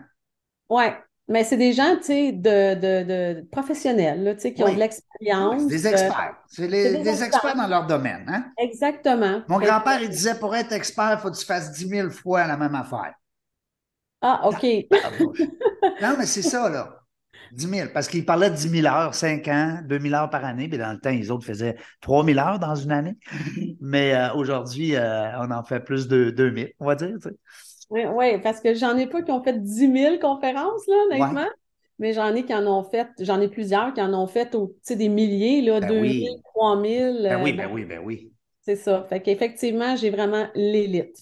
Ouais. 0.68 0.96
Mais 1.28 1.44
c'est 1.44 1.56
des 1.56 1.72
gens, 1.72 1.94
tu 1.98 2.06
sais, 2.06 2.33
de, 2.33 2.74
de, 2.74 3.04
de 3.04 3.48
professionnels, 3.52 4.24
là, 4.24 4.35
tu 4.35 4.40
sais, 4.40 4.52
qui 4.52 4.64
ont 4.64 4.66
Oui. 4.66 4.74
de 4.74 4.80
l'expérience. 4.80 5.68
des 5.68 5.87
euh, 5.87 5.90
experts. 5.90 6.35
C'est 6.48 6.66
des 6.66 6.90
des 6.90 7.09
experts 7.09 7.26
experts. 7.26 7.54
dans 7.56 7.68
leur 7.68 7.87
domaine. 7.87 8.24
Hein? 8.26 8.46
exactement. 8.59 9.42
Mon 9.46 9.61
grand-père, 9.61 10.02
il 10.02 10.09
disait 10.09 10.35
pour 10.35 10.56
être 10.56 10.72
expert, 10.72 11.12
il 11.12 11.18
faut 11.22 11.30
que 11.30 11.37
tu 11.38 11.46
fasses 11.46 11.70
10 11.70 11.88
000 11.88 12.11
fois 12.11 12.48
la 12.48 12.56
même 12.56 12.74
affaire. 12.74 13.14
Ah, 14.22 14.48
OK. 14.48 14.66
Non, 16.02 16.16
mais 16.18 16.26
c'est 16.26 16.42
ça, 16.42 16.68
là. 16.68 16.99
10 17.52 17.68
000. 17.68 17.88
Parce 17.92 18.08
qu'il 18.08 18.24
parlait 18.24 18.50
de 18.50 18.56
10 18.56 18.68
000 18.82 18.86
heures, 18.86 19.14
5 19.14 19.48
ans, 19.48 19.78
2 19.84 19.98
000 19.98 20.14
heures 20.14 20.30
par 20.30 20.44
année. 20.44 20.68
Puis 20.68 20.78
dans 20.78 20.92
le 20.92 20.98
temps, 20.98 21.10
les 21.10 21.30
autres 21.30 21.44
faisaient 21.44 21.76
3 22.00 22.24
000 22.24 22.38
heures 22.38 22.58
dans 22.58 22.74
une 22.74 22.92
année. 22.92 23.16
Mais 23.80 24.14
euh, 24.14 24.32
aujourd'hui, 24.34 24.96
euh, 24.96 25.38
on 25.38 25.50
en 25.50 25.62
fait 25.62 25.80
plus 25.80 26.08
de 26.08 26.30
2 26.30 26.54
000, 26.54 26.68
on 26.80 26.86
va 26.86 26.94
dire. 26.94 27.16
tu 27.20 27.28
sais. 27.28 27.36
Oui, 27.90 28.04
ouais, 28.04 28.38
parce 28.38 28.60
que 28.60 28.74
j'en 28.74 28.96
ai 28.96 29.08
pas 29.08 29.20
qui 29.22 29.32
ont 29.32 29.42
fait 29.42 29.60
10 29.60 29.92
000 29.92 30.18
conférences, 30.20 30.86
là, 30.86 30.94
honnêtement. 31.06 31.48
Mais 31.98 32.12
j'en 32.14 32.34
ai 32.34 32.44
qui 32.44 32.54
en 32.54 32.66
ont 32.66 32.84
fait, 32.84 33.08
j'en 33.18 33.40
ai 33.40 33.48
plusieurs 33.48 33.92
qui 33.92 34.00
en 34.00 34.14
ont 34.14 34.26
fait 34.26 34.54
au, 34.54 34.74
des 34.88 35.08
milliers, 35.08 35.60
là, 35.60 35.80
Ben 35.80 35.88
2 35.88 35.94
000, 35.94 36.02
oui. 36.02 36.28
3 36.44 36.82
000. 36.82 37.22
Ben 37.22 37.32
euh, 37.32 37.42
oui, 37.42 37.52
bon, 37.52 37.58
ben 37.58 37.70
oui, 37.72 37.84
ben 37.84 38.00
oui. 38.02 38.32
C'est 38.62 38.76
ça. 38.76 39.04
Fait 39.08 39.20
qu'effectivement, 39.20 39.96
j'ai 39.96 40.10
vraiment 40.10 40.46
l'élite. 40.54 41.16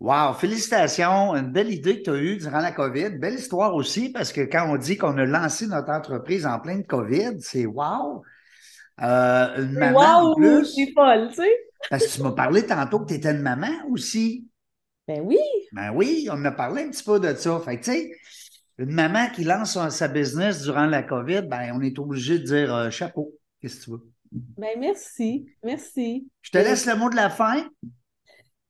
Wow, 0.00 0.34
félicitations. 0.34 1.34
Une 1.34 1.50
belle 1.52 1.70
idée 1.72 1.98
que 1.98 2.02
tu 2.04 2.10
as 2.10 2.16
eue 2.20 2.36
durant 2.36 2.58
la 2.60 2.72
COVID. 2.72 3.10
Belle 3.18 3.34
histoire 3.34 3.74
aussi, 3.74 4.10
parce 4.10 4.32
que 4.32 4.42
quand 4.42 4.68
on 4.70 4.76
dit 4.76 4.96
qu'on 4.96 5.16
a 5.18 5.24
lancé 5.24 5.66
notre 5.66 5.90
entreprise 5.90 6.46
en 6.46 6.58
pleine 6.60 6.84
COVID, 6.84 7.40
c'est 7.40 7.66
wow. 7.66 8.22
Euh, 9.02 9.56
une 9.64 9.72
maman 9.72 9.98
en 10.00 10.28
Wow, 10.30 10.34
plus. 10.36 10.66
c'est 10.74 10.92
folle, 10.92 11.28
tu 11.30 11.36
sais. 11.36 11.50
Parce 11.90 12.06
que 12.06 12.12
tu 12.16 12.22
m'as 12.22 12.32
parlé 12.32 12.64
tantôt 12.66 13.00
que 13.00 13.06
tu 13.06 13.14
étais 13.14 13.30
une 13.32 13.42
maman 13.42 13.72
aussi. 13.90 14.46
Ben 15.08 15.20
oui. 15.22 15.38
Ben 15.72 15.90
oui, 15.94 16.28
on 16.30 16.44
a 16.44 16.52
parlé 16.52 16.82
un 16.84 16.90
petit 16.90 17.02
peu 17.04 17.18
de 17.20 17.34
ça. 17.34 17.60
Fait 17.60 17.78
que, 17.78 17.84
tu 17.84 17.90
sais, 17.92 18.10
une 18.78 18.92
maman 18.92 19.28
qui 19.34 19.44
lance 19.44 19.72
son- 19.72 19.90
sa 19.90 20.08
business 20.08 20.62
durant 20.62 20.86
la 20.86 21.02
COVID, 21.02 21.42
ben, 21.42 21.72
on 21.74 21.80
est 21.82 21.98
obligé 21.98 22.38
de 22.38 22.44
dire 22.44 22.74
euh, 22.74 22.90
chapeau. 22.90 23.32
Qu'est-ce 23.60 23.80
que 23.80 23.84
tu 23.84 23.90
veux? 23.92 24.06
Ben 24.32 24.78
merci. 24.78 25.46
Merci. 25.62 26.28
Je 26.42 26.50
te 26.50 26.58
laisse 26.58 26.86
le 26.86 26.96
mot 26.96 27.10
de 27.10 27.16
la 27.16 27.30
fin. 27.30 27.66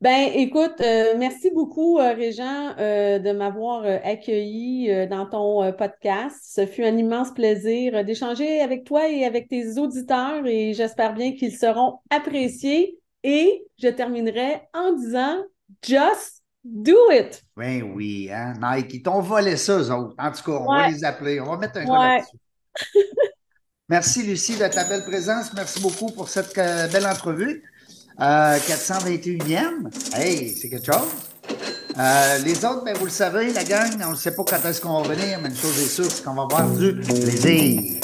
Ben, 0.05 0.31
écoute, 0.35 0.83
euh, 0.83 1.15
merci 1.17 1.51
beaucoup, 1.51 1.99
euh, 1.99 2.13
Régent, 2.13 2.75
euh, 2.79 3.19
de 3.19 3.33
m'avoir 3.33 3.85
euh, 3.87 3.97
accueilli 4.05 5.09
dans 5.09 5.25
ton 5.25 5.73
podcast. 5.73 6.37
Ce 6.45 6.67
fut 6.67 6.85
un 6.85 6.95
immense 6.99 7.33
plaisir 7.33 8.05
d'échanger 8.05 8.61
avec 8.61 8.85
toi 8.85 9.09
et 9.09 9.25
avec 9.25 9.49
tes 9.49 9.79
auditeurs 9.79 10.47
et 10.47 10.75
j'espère 10.75 11.15
bien 11.15 11.33
qu'ils 11.33 11.57
seront 11.57 12.01
appréciés. 12.11 12.99
Et 13.23 13.65
je 13.83 13.89
terminerai 13.89 14.61
en 14.75 14.93
disant 14.93 15.39
Just 15.83 16.43
do 16.65 17.11
it! 17.11 17.43
Ben 17.57 17.91
oui, 17.95 18.29
hein? 18.31 18.53
Nike, 18.61 18.93
ils 18.93 19.03
t'ont 19.03 19.23
volé 19.23 19.57
ça, 19.57 19.79
eux 19.79 19.91
autres. 19.91 20.15
En 20.19 20.31
tout 20.33 20.43
cas, 20.45 20.59
on 20.61 20.71
va 20.71 20.91
les 20.91 21.03
appeler. 21.03 21.41
On 21.41 21.47
va 21.47 21.57
mettre 21.57 21.79
un 21.79 21.87
Ouais. 21.87 22.19
là-dessus. 22.19 22.37
Merci, 23.89 24.23
Lucie, 24.23 24.57
de 24.59 24.67
ta 24.67 24.85
belle 24.85 25.05
présence. 25.05 25.55
Merci 25.55 25.81
beaucoup 25.81 26.11
pour 26.11 26.29
cette 26.29 26.55
belle 26.55 27.07
entrevue. 27.07 27.63
Euh, 28.21 28.59
421e. 28.59 29.91
Hey, 30.15 30.55
c'est 30.57 30.69
quelque 30.69 30.87
chose. 30.87 31.09
Euh, 31.99 32.39
les 32.39 32.65
autres, 32.65 32.85
ben, 32.85 32.97
vous 32.97 33.07
le 33.07 33.11
savez, 33.11 33.53
la 33.53 33.65
gang, 33.65 33.91
on 34.07 34.13
ne 34.13 34.17
sait 34.17 34.35
pas 34.35 34.45
quand 34.45 34.69
est-ce 34.69 34.81
qu'on 34.81 35.03
va 35.03 35.15
venir, 35.15 35.39
mais 35.43 35.49
une 35.49 35.57
chose 35.57 35.79
est 35.81 35.89
sûre, 35.89 36.11
c'est 36.11 36.25
qu'on 36.25 36.35
va 36.35 36.43
avoir 36.43 36.69
du 36.69 36.95
plaisir. 36.95 38.01